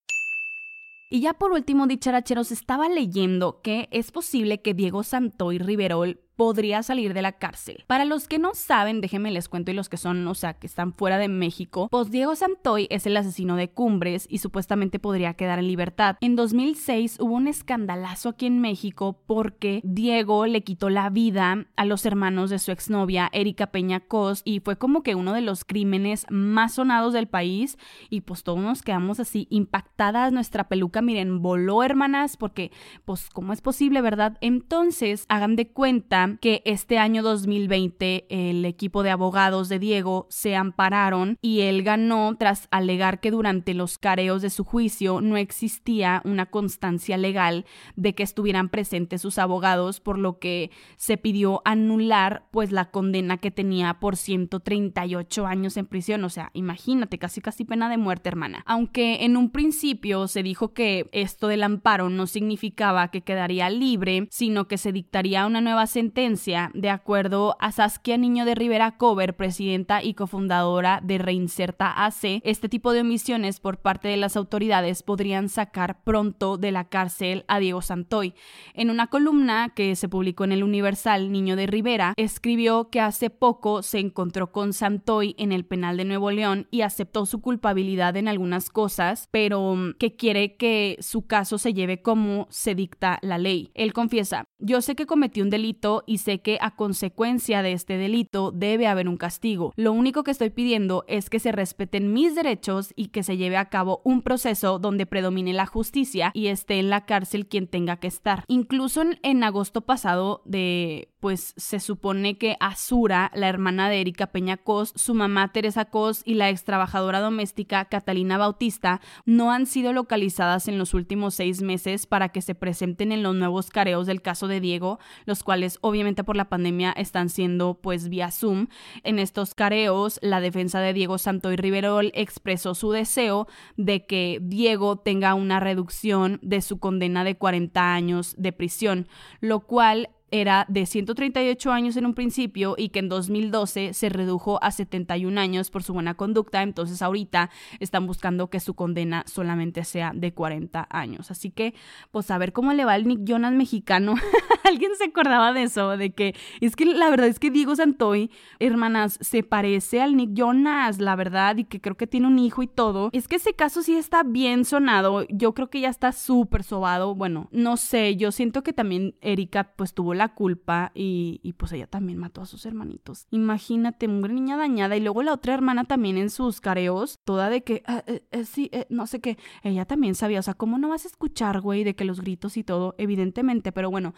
Y 1.11 1.21
ya 1.21 1.35
por 1.35 1.53
último, 1.53 1.87
dicharacheros, 1.87 2.53
estaba 2.53 2.89
leyendo 2.89 3.63
que 3.63 3.89
es 3.91 4.13
posible 4.13 4.61
que 4.61 4.75
Diego 4.75 5.03
Santoy 5.03 5.59
Riverol 5.59 6.21
podría 6.39 6.85
salir 6.85 7.15
de 7.15 7.23
la 7.23 7.33
cárcel. 7.33 7.83
Para 7.89 8.05
los 8.05 8.29
que 8.29 8.39
no 8.39 8.55
saben, 8.55 9.01
déjenme 9.01 9.33
les 9.33 9.49
cuento 9.49 9.73
y 9.73 9.75
los 9.75 9.89
que 9.89 9.97
son, 9.97 10.27
o 10.29 10.35
sea, 10.37 10.55
que 10.55 10.69
están 10.69 10.93
fuera 10.93 11.19
de 11.19 11.27
México, 11.27 11.89
pues 11.91 12.13
Diego 12.13 12.37
Santoy 12.37 12.87
es 12.91 13.07
el 13.07 13.17
asesino 13.17 13.57
de 13.57 13.71
Cumbres 13.71 14.25
y 14.31 14.39
supuestamente 14.39 15.01
podría 15.01 15.35
quedar 15.35 15.59
en 15.59 15.67
libertad. 15.67 16.17
En 16.21 16.37
2006 16.37 17.19
hubo 17.19 17.35
un 17.35 17.49
escandalazo 17.49 18.29
aquí 18.29 18.47
en 18.47 18.61
México 18.61 19.19
porque 19.27 19.81
Diego 19.83 20.47
le 20.47 20.63
quitó 20.63 20.91
la 20.91 21.11
vida 21.11 21.67
a 21.75 21.85
los 21.85 22.07
hermanos 22.07 22.51
de 22.51 22.61
su 22.61 22.71
exnovia, 22.71 23.29
Erika 23.33 23.73
Peña 23.73 23.99
Cos, 23.99 24.43
y 24.45 24.61
fue 24.61 24.79
como 24.79 25.03
que 25.03 25.17
uno 25.17 25.33
de 25.33 25.41
los 25.41 25.65
crímenes 25.65 26.25
más 26.31 26.75
sonados 26.75 27.15
del 27.15 27.27
país 27.27 27.79
y 28.11 28.21
pues 28.21 28.45
todos 28.45 28.61
nos 28.61 28.83
quedamos 28.83 29.19
así 29.19 29.49
impactadas, 29.51 30.33
nuestra 30.33 30.69
peluca, 30.69 31.03
miren, 31.03 31.43
voló 31.43 31.83
hermanas 31.83 32.37
porque 32.37 32.71
pues 33.05 33.29
cómo 33.29 33.53
es 33.53 33.61
posible, 33.61 34.03
¿verdad? 34.03 34.39
Entonces, 34.41 35.25
hagan 35.29 35.57
de 35.57 35.73
cuenta 35.73 36.28
que 36.37 36.63
este 36.65 36.99
año 36.99 37.23
2020 37.23 38.27
el 38.29 38.65
equipo 38.65 39.03
de 39.03 39.11
abogados 39.11 39.69
de 39.69 39.79
Diego 39.79 40.27
se 40.29 40.57
ampararon 40.57 41.39
y 41.41 41.61
él 41.63 41.83
ganó 41.83 42.37
tras 42.39 42.69
alegar 42.71 43.21
que 43.21 43.31
durante 43.31 43.75
los 43.75 43.99
careos 43.99 44.43
de 44.43 44.51
su 44.51 44.65
juicio 44.65 45.21
no 45.21 45.37
existía 45.37 46.21
una 46.25 46.47
constancia 46.47 47.17
legal 47.17 47.65
de 47.97 48.15
que 48.15 48.23
estuvieran 48.23 48.69
presentes 48.69 49.23
sus 49.23 49.39
abogados, 49.39 50.01
por 50.01 50.19
lo 50.19 50.39
que 50.39 50.71
se 50.97 51.17
pidió 51.17 51.63
anular 51.65 52.47
pues 52.51 52.73
la 52.73 52.91
condena 52.91 53.39
que 53.39 53.51
tenía 53.51 53.95
por 54.01 54.17
138 54.17 55.47
años 55.47 55.77
en 55.77 55.87
prisión, 55.87 56.25
o 56.25 56.29
sea, 56.29 56.51
imagínate, 56.53 57.19
casi 57.19 57.41
casi 57.41 57.65
pena 57.65 57.89
de 57.89 57.97
muerte, 57.97 58.29
hermana. 58.29 58.63
Aunque 58.67 59.25
en 59.25 59.37
un 59.37 59.51
principio 59.51 60.29
se 60.29 60.43
dijo 60.43 60.75
que 60.75 61.09
esto 61.13 61.49
del 61.49 61.63
amparo 61.63 62.11
no 62.11 62.27
significaba 62.27 63.11
que 63.11 63.23
quedaría 63.23 63.71
libre, 63.71 64.27
sino 64.31 64.69
que 64.69 64.79
se 64.79 64.93
dictaría 64.93 65.47
una 65.47 65.61
nueva 65.61 65.87
sentencia 65.87 66.18
de 66.19 66.91
acuerdo 66.91 67.57
a 67.61 67.71
Saskia 67.71 68.17
Niño 68.17 68.45
de 68.45 68.57
Rivera 68.57 68.97
Cover, 68.97 69.37
presidenta 69.37 70.03
y 70.03 70.15
cofundadora 70.15 71.01
de 71.01 71.17
Reinserta 71.19 72.05
AC, 72.05 72.41
este 72.43 72.69
tipo 72.69 72.93
de 72.93 73.03
omisiones 73.03 73.61
por 73.61 73.79
parte 73.79 74.09
de 74.09 74.17
las 74.17 74.37
autoridades 74.37 75.05
podrían 75.05 75.49
sacar 75.49 76.03
pronto 76.03 76.57
de 76.57 76.73
la 76.73 76.89
cárcel 76.89 77.45
a 77.47 77.61
Diego 77.61 77.83
Santoy. 77.83 78.35
En 78.75 78.91
una 78.91 79.07
columna 79.07 79.69
que 79.77 79.95
se 79.95 80.09
publicó 80.09 80.43
en 80.43 80.51
el 80.51 80.65
Universal, 80.65 81.31
Niño 81.31 81.55
de 81.55 81.69
Rivera 81.69 82.15
escribió 82.17 82.91
que 82.91 83.01
hace 83.01 83.31
poco 83.31 83.83
se 83.85 84.01
encontró 84.01 84.51
con 84.51 84.73
Santoy 84.73 85.37
en 85.39 85.53
el 85.53 85.65
penal 85.65 85.99
de 85.99 86.05
Nuevo 86.05 86.33
León 86.33 86.67
y 86.73 86.81
aceptó 86.81 87.27
su 87.27 87.41
culpabilidad 87.41 88.17
en 88.17 88.27
algunas 88.27 88.71
cosas, 88.71 89.29
pero 89.31 89.77
mm, 89.77 89.93
que 90.01 90.17
quiere 90.17 90.57
que 90.57 90.97
su 90.99 91.29
caso 91.29 91.59
se 91.59 91.75
lleve 91.75 92.03
como 92.03 92.49
se 92.51 92.75
dicta 92.75 93.21
la 93.23 93.39
ley. 93.39 93.71
Él 93.75 93.93
confiesa, 93.93 94.47
yo 94.59 94.83
sé 94.83 94.97
que 94.97 95.07
cometí 95.07 95.41
un 95.41 95.51
delito 95.51 96.03
y 96.07 96.19
sé 96.19 96.41
que 96.41 96.59
a 96.61 96.75
consecuencia 96.75 97.63
de 97.63 97.73
este 97.73 97.97
delito 97.97 98.51
debe 98.51 98.87
haber 98.87 99.09
un 99.09 99.17
castigo. 99.17 99.73
Lo 99.77 99.93
único 99.93 100.25
que 100.25 100.31
estoy 100.31 100.51
pidiendo 100.51 101.05
es 101.07 101.31
que 101.31 101.39
se 101.39 101.53
respeten 101.53 102.13
mis 102.13 102.35
derechos 102.35 102.93
y 102.97 103.09
que 103.09 103.23
se 103.23 103.37
lleve 103.37 103.57
a 103.57 103.69
cabo 103.69 104.01
un 104.05 104.23
proceso 104.23 104.79
donde 104.79 105.07
predomine 105.07 105.53
la 105.53 105.67
justicia 105.67 106.31
y 106.35 106.49
esté 106.49 106.79
en 106.79 106.91
la 106.91 107.07
cárcel 107.07 107.47
quien 107.47 107.69
tenga 107.69 107.99
que 107.99 108.09
estar. 108.09 108.45
Incluso 108.49 109.03
en, 109.23 109.45
agosto 109.45 109.83
pasado 109.83 110.43
de 110.45 111.09
pues 111.21 111.55
se 111.57 111.81
supone 111.81 112.39
que 112.39 112.57
Azura, 112.61 113.31
la 113.35 113.49
hermana 113.49 113.89
de 113.89 114.01
Erika 114.01 114.29
Peña 114.29 114.57
Cos, 114.57 114.93
su 114.95 115.15
mamá 115.15 115.53
Teresa 115.53 115.87
Cos 115.87 116.23
y 116.25 116.35
la 116.35 116.49
ex 116.51 116.65
trabajadora 116.65 117.21
doméstica 117.21 117.87
Catalina 117.87 118.39
Bautista 118.39 119.01
no 119.25 119.53
han 119.53 119.67
sido 119.67 119.93
localizadas 119.93 120.69
en 120.69 120.79
los 120.79 120.95
últimos 120.95 121.35
seis 121.35 121.63
meses 121.63 122.07
para 122.07 122.29
que 122.29 122.43
se 122.43 122.55
presenten 122.55 123.13
en 123.13 123.23
los 123.23 123.35
nuevos 123.35 123.71
careos 123.71 124.07
del 124.07 124.23
caso 124.23 124.49
de 124.49 124.61
Diego, 124.61 124.99
los 125.25 125.43
cuales 125.43 125.79
obviamente 125.81 126.25
por 126.25 126.37
la 126.37 126.49
pandemia 126.49 126.93
están 126.93 127.29
siendo 127.29 127.75
pues 127.81 128.09
vía 128.09 128.31
Zoom. 128.31 128.69
En 129.03 129.19
estos 129.19 129.55
careos, 129.55 130.19
la 130.23 130.41
defensa 130.41 130.81
de 130.81 130.93
Diego 130.93 131.19
Santoy 131.19 131.57
Riverol 131.57 132.13
expresó 132.15 132.75
su 132.75 132.93
deseo 132.93 133.47
de 133.77 134.07
que 134.07 134.39
Diego 134.43 134.97
tenga 134.97 135.35
una 135.35 135.61
reducción 135.61 136.39
de 136.43 136.61
su 136.63 136.79
condena 136.79 137.25
de 137.25 137.37
40 137.37 137.95
años 137.95 138.35
de 138.39 138.53
prisión, 138.53 139.09
lo 139.41 139.61
cual 139.61 140.11
era 140.31 140.67
de 140.69 140.87
138 140.87 141.73
años 141.73 141.97
en 141.97 142.07
un 142.07 142.15
principio 142.15 142.75
y 142.77 142.91
que 142.91 142.99
en 142.99 143.09
2012 143.09 143.95
se 143.95 144.09
redujo 144.09 144.63
a 144.63 144.71
71 144.71 145.41
años 145.41 145.71
por 145.71 145.83
su 145.83 145.93
buena 145.93 146.15
conducta, 146.15 146.63
entonces 146.63 147.03
ahorita 147.03 147.51
están 147.81 148.07
buscando 148.07 148.51
que 148.51 148.61
su 148.61 148.75
condena 148.75 149.25
solamente 149.27 149.85
sea 149.85 150.13
de 150.15 150.33
40 150.33 150.87
años. 150.91 151.31
Así 151.31 151.51
que, 151.51 151.75
pues 152.11 152.31
a 152.31 152.39
ver 152.39 152.53
cómo 152.53 152.73
le 152.73 152.85
va 152.85 152.97
el 152.97 153.07
Nick 153.07 153.21
Jonas 153.25 153.53
mexicano. 153.53 154.15
alguien 154.69 154.93
se 154.97 155.05
acordaba 155.05 155.53
de 155.53 155.65
eso, 155.65 155.97
de 155.97 156.11
que 156.11 156.35
es 156.61 156.77
que 156.77 156.85
la 156.85 157.11
verdad 157.11 157.27
es 157.27 157.39
que 157.39 157.51
Diego 157.51 157.75
Santoy, 157.77 158.31
hermanas, 158.59 159.19
se 159.21 159.43
parece 159.43 160.01
al 160.01 160.17
Nick 160.17 160.31
Jonas, 160.35 161.01
la 161.01 161.17
verdad, 161.17 161.57
y 161.57 161.65
que 161.65 161.81
creo 161.81 161.97
que 161.97 162.07
tiene 162.07 162.27
un 162.27 162.39
hijo 162.39 162.63
y 162.63 162.67
todo. 162.67 163.11
Es 163.13 163.29
que 163.29 163.37
ese 163.37 163.55
caso 163.55 163.83
sí 163.83 163.95
está 163.95 164.23
bien 164.23 164.65
sonado. 164.65 165.25
Yo 165.29 165.55
creo 165.55 165.71
que 165.71 165.81
ya 165.81 165.89
está 165.89 166.13
súper 166.13 166.63
sobado. 166.63 167.15
Bueno, 167.15 167.49
no 167.53 167.77
sé, 167.77 168.17
yo 168.17 168.33
siento 168.33 168.63
que 168.63 168.73
también 168.73 169.15
Erika 169.21 169.73
pues 169.77 169.95
tuvo 169.95 170.15
la 170.15 170.35
culpa 170.35 170.93
y, 170.95 171.41
y 171.43 171.55
pues 171.55 171.73
ella 171.73 171.87
también 171.87 172.19
mató 172.19 172.41
a 172.41 172.47
sus 172.47 172.67
hermanitos. 172.67 173.27
Imagínate, 173.31 174.07
una 174.07 174.29
niña 174.29 174.57
dañada 174.57 174.97
y 174.97 175.01
luego 175.01 175.23
la 175.23 175.33
otra 175.33 175.55
hermana 175.55 175.85
también 175.85 176.19
en 176.19 176.31
sus 176.31 176.61
careos, 176.61 177.19
toda 177.25 177.51
de 177.51 177.63
que, 177.63 177.83
ah, 177.87 178.03
eh, 178.07 178.23
eh, 178.31 178.45
sí, 178.45 178.69
eh, 178.73 178.87
no 178.91 179.07
sé 179.07 179.21
qué, 179.21 179.39
ella 179.63 179.85
también 179.85 180.15
sabía, 180.15 180.41
o 180.41 180.43
sea, 180.43 180.55
¿cómo 180.55 180.79
no 180.79 180.89
vas 180.89 181.05
a 181.05 181.09
escuchar, 181.09 181.61
güey, 181.61 181.85
de 181.85 181.95
que 181.95 182.05
los 182.05 182.21
gritos 182.21 182.57
y 182.57 182.65
todo? 182.65 182.95
Evidentemente, 182.99 183.73
pero 183.73 183.91
bueno, 183.91 184.15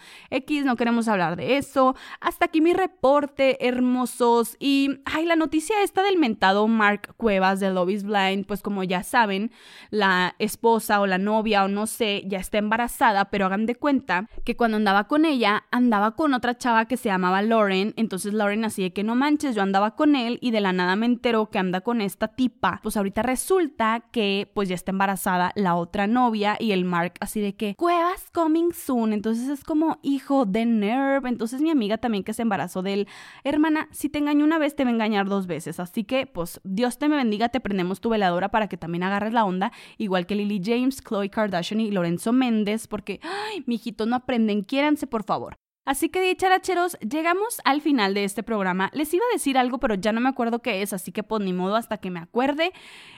No 0.64 0.76
queremos 0.76 1.09
hablar 1.09 1.37
de 1.37 1.57
eso. 1.57 1.94
Hasta 2.20 2.46
aquí 2.46 2.61
mi 2.61 2.72
reporte, 2.72 3.66
hermosos. 3.66 4.57
Y, 4.59 5.00
ay, 5.05 5.26
la 5.26 5.37
noticia 5.37 5.83
esta 5.83 6.03
del 6.03 6.18
mentado 6.18 6.66
Mark 6.66 7.14
Cuevas 7.16 7.61
de 7.61 7.70
Love 7.70 7.90
is 7.90 8.05
Blind, 8.05 8.46
pues 8.46 8.62
como 8.62 8.83
ya 8.83 9.03
saben, 9.03 9.50
la 9.90 10.35
esposa 10.38 11.00
o 11.00 11.07
la 11.07 11.18
novia 11.18 11.64
o 11.64 11.68
no 11.68 11.87
sé, 11.87 12.24
ya 12.26 12.38
está 12.38 12.59
embarazada, 12.59 13.26
pero 13.26 13.46
hagan 13.46 13.66
de 13.66 13.74
cuenta 13.74 14.29
que 14.44 14.57
cuando 14.57 14.76
andaba 14.76 15.05
con 15.05 15.24
ella, 15.24 15.64
andaba 15.70 16.16
con 16.16 16.35
otra 16.35 16.57
chava 16.57 16.87
que 16.87 16.96
se 16.96 17.09
llamaba 17.09 17.42
Lauren, 17.42 17.94
entonces 17.96 18.33
Lauren 18.33 18.64
así 18.64 18.83
de 18.83 18.92
que 18.92 19.05
no 19.05 19.14
manches, 19.14 19.55
yo 19.55 19.62
andaba 19.62 19.96
con 19.96 20.16
él 20.16 20.38
y 20.40 20.50
de 20.50 20.61
la 20.61 20.72
nada 20.72 20.96
me 20.96 21.07
enteró 21.07 21.50
que 21.50 21.59
anda 21.59 21.81
con 21.81 22.00
esta 22.00 22.29
tipa. 22.29 22.81
Pues 22.83 22.96
ahorita 22.96 23.22
resulta 23.22 24.05
que 24.11 24.50
pues 24.55 24.68
ya 24.68 24.74
está 24.74 24.90
embarazada 24.90 25.53
la 25.55 25.74
otra 25.74 26.07
novia 26.07 26.57
y 26.59 26.72
el 26.72 26.85
Mark 26.85 27.14
así 27.20 27.40
de 27.40 27.55
que 27.55 27.74
Cuevas 27.76 28.31
coming 28.33 28.72
soon, 28.72 29.12
entonces 29.12 29.48
es 29.48 29.64
como 29.64 29.98
hijo 30.20 30.46
de 30.46 30.66
Nerve, 30.66 31.28
entonces 31.28 31.61
mi 31.61 31.70
amiga 31.70 31.98
también 31.98 32.24
que 32.24 32.33
se 32.33 32.42
embarazó 32.42 32.83
de 32.83 32.92
él, 32.92 33.09
hermana, 33.44 33.88
si 33.90 34.09
te 34.09 34.18
engaño 34.18 34.44
una 34.44 34.59
vez 34.59 34.76
te 34.76 34.85
va 34.85 34.90
a 34.90 34.92
engañar 34.92 35.28
dos 35.28 35.46
veces, 35.46 35.80
así 35.80 36.04
que 36.04 36.26
pues 36.26 36.61
Dios 36.64 36.98
te 36.98 37.09
me 37.09 37.16
bendiga, 37.16 37.48
te 37.48 37.61
prendemos 37.61 38.00
tu 38.00 38.11
veladora 38.11 38.50
para 38.50 38.68
que 38.68 38.76
también 38.76 39.02
agarres 39.02 39.33
la 39.33 39.44
onda, 39.44 39.72
igual 39.98 40.26
que 40.26 40.35
Lily 40.35 40.61
James, 40.64 41.02
Chloe 41.02 41.30
Kardashian 41.30 41.80
y 41.80 41.90
Lorenzo 41.90 42.33
Méndez, 42.33 42.87
porque, 42.87 43.20
ay, 43.22 43.64
mijitos 43.66 44.06
no 44.06 44.16
aprenden, 44.16 44.62
quiéranse 44.62 45.06
por 45.06 45.24
favor. 45.24 45.60
Así 45.87 46.11
que 46.11 46.21
dicharacheros, 46.21 46.99
llegamos 47.01 47.61
al 47.64 47.81
final 47.81 48.12
de 48.14 48.25
este 48.25 48.43
programa. 48.43 48.90
Les 48.93 49.12
iba 49.14 49.25
a 49.25 49.33
decir 49.33 49.57
algo, 49.57 49.79
pero 49.79 49.95
ya 49.95 50.12
no 50.12 50.21
me 50.21 50.29
acuerdo 50.29 50.61
qué 50.61 50.83
es, 50.83 50.93
así 50.93 51.11
que 51.11 51.23
pues 51.23 51.43
ni 51.43 51.53
modo 51.53 51.75
hasta 51.75 51.97
que 51.97 52.11
me 52.11 52.21
acuerde. 52.21 52.73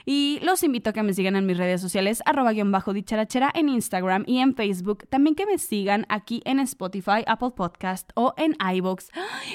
Y 0.05 0.39
los 0.43 0.63
invito 0.63 0.89
a 0.89 0.93
que 0.93 1.03
me 1.03 1.13
sigan 1.13 1.35
en 1.35 1.45
mis 1.45 1.57
redes 1.57 1.81
sociales, 1.81 2.23
arroba 2.25 2.53
guion 2.53 2.71
bajo 2.71 2.93
dicharachera 2.93 3.51
en 3.53 3.69
Instagram 3.69 4.23
y 4.27 4.39
en 4.39 4.55
Facebook. 4.55 5.05
También 5.09 5.35
que 5.35 5.45
me 5.45 5.57
sigan 5.57 6.05
aquí 6.09 6.41
en 6.45 6.59
Spotify, 6.59 7.23
Apple 7.27 7.51
Podcast 7.55 8.11
o 8.15 8.33
en 8.37 8.55
iVoox. 8.75 9.09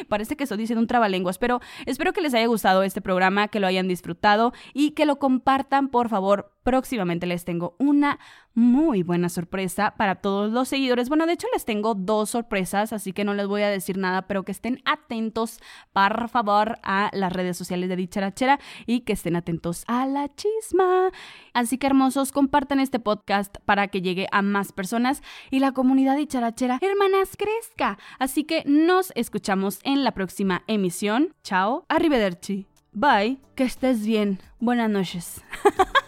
Parece 0.08 0.36
que 0.36 0.44
estoy 0.44 0.58
diciendo 0.58 0.82
un 0.82 0.86
trabalenguas, 0.86 1.38
pero 1.38 1.60
espero 1.86 2.12
que 2.12 2.20
les 2.20 2.34
haya 2.34 2.46
gustado 2.46 2.82
este 2.82 3.00
programa, 3.00 3.48
que 3.48 3.58
lo 3.58 3.66
hayan 3.66 3.88
disfrutado 3.88 4.52
y 4.74 4.90
que 4.90 5.06
lo 5.06 5.18
compartan, 5.18 5.88
por 5.88 6.08
favor. 6.08 6.52
Próximamente 6.68 7.26
les 7.26 7.46
tengo 7.46 7.76
una 7.78 8.18
muy 8.52 9.02
buena 9.02 9.30
sorpresa 9.30 9.94
para 9.96 10.16
todos 10.16 10.52
los 10.52 10.68
seguidores. 10.68 11.08
Bueno, 11.08 11.26
de 11.26 11.32
hecho 11.32 11.46
les 11.54 11.64
tengo 11.64 11.94
dos 11.94 12.28
sorpresas, 12.28 12.92
así 12.92 13.14
que 13.14 13.24
no 13.24 13.32
les 13.32 13.46
voy 13.46 13.62
a 13.62 13.70
decir 13.70 13.96
nada, 13.96 14.26
pero 14.26 14.42
que 14.42 14.52
estén 14.52 14.82
atentos, 14.84 15.60
por 15.94 16.28
favor, 16.28 16.78
a 16.82 17.08
las 17.14 17.32
redes 17.32 17.56
sociales 17.56 17.88
de 17.88 17.96
Dicharachera 17.96 18.60
y 18.84 19.00
que 19.00 19.14
estén 19.14 19.34
atentos 19.34 19.82
a 19.86 20.04
la 20.04 20.28
chisma. 20.34 21.10
Así 21.54 21.78
que 21.78 21.86
hermosos, 21.86 22.32
compartan 22.32 22.80
este 22.80 23.00
podcast 23.00 23.56
para 23.64 23.88
que 23.88 24.02
llegue 24.02 24.26
a 24.30 24.42
más 24.42 24.72
personas 24.72 25.22
y 25.50 25.60
la 25.60 25.72
comunidad 25.72 26.18
Dicharachera, 26.18 26.80
hermanas, 26.82 27.34
crezca. 27.38 27.96
Así 28.18 28.44
que 28.44 28.62
nos 28.66 29.10
escuchamos 29.14 29.80
en 29.84 30.04
la 30.04 30.12
próxima 30.12 30.64
emisión. 30.66 31.34
Chao, 31.42 31.86
arrivederci. 31.88 32.66
Bye, 32.92 33.38
que 33.54 33.64
estés 33.64 34.04
bien. 34.04 34.38
Buenas 34.60 34.90
noches. 34.90 35.42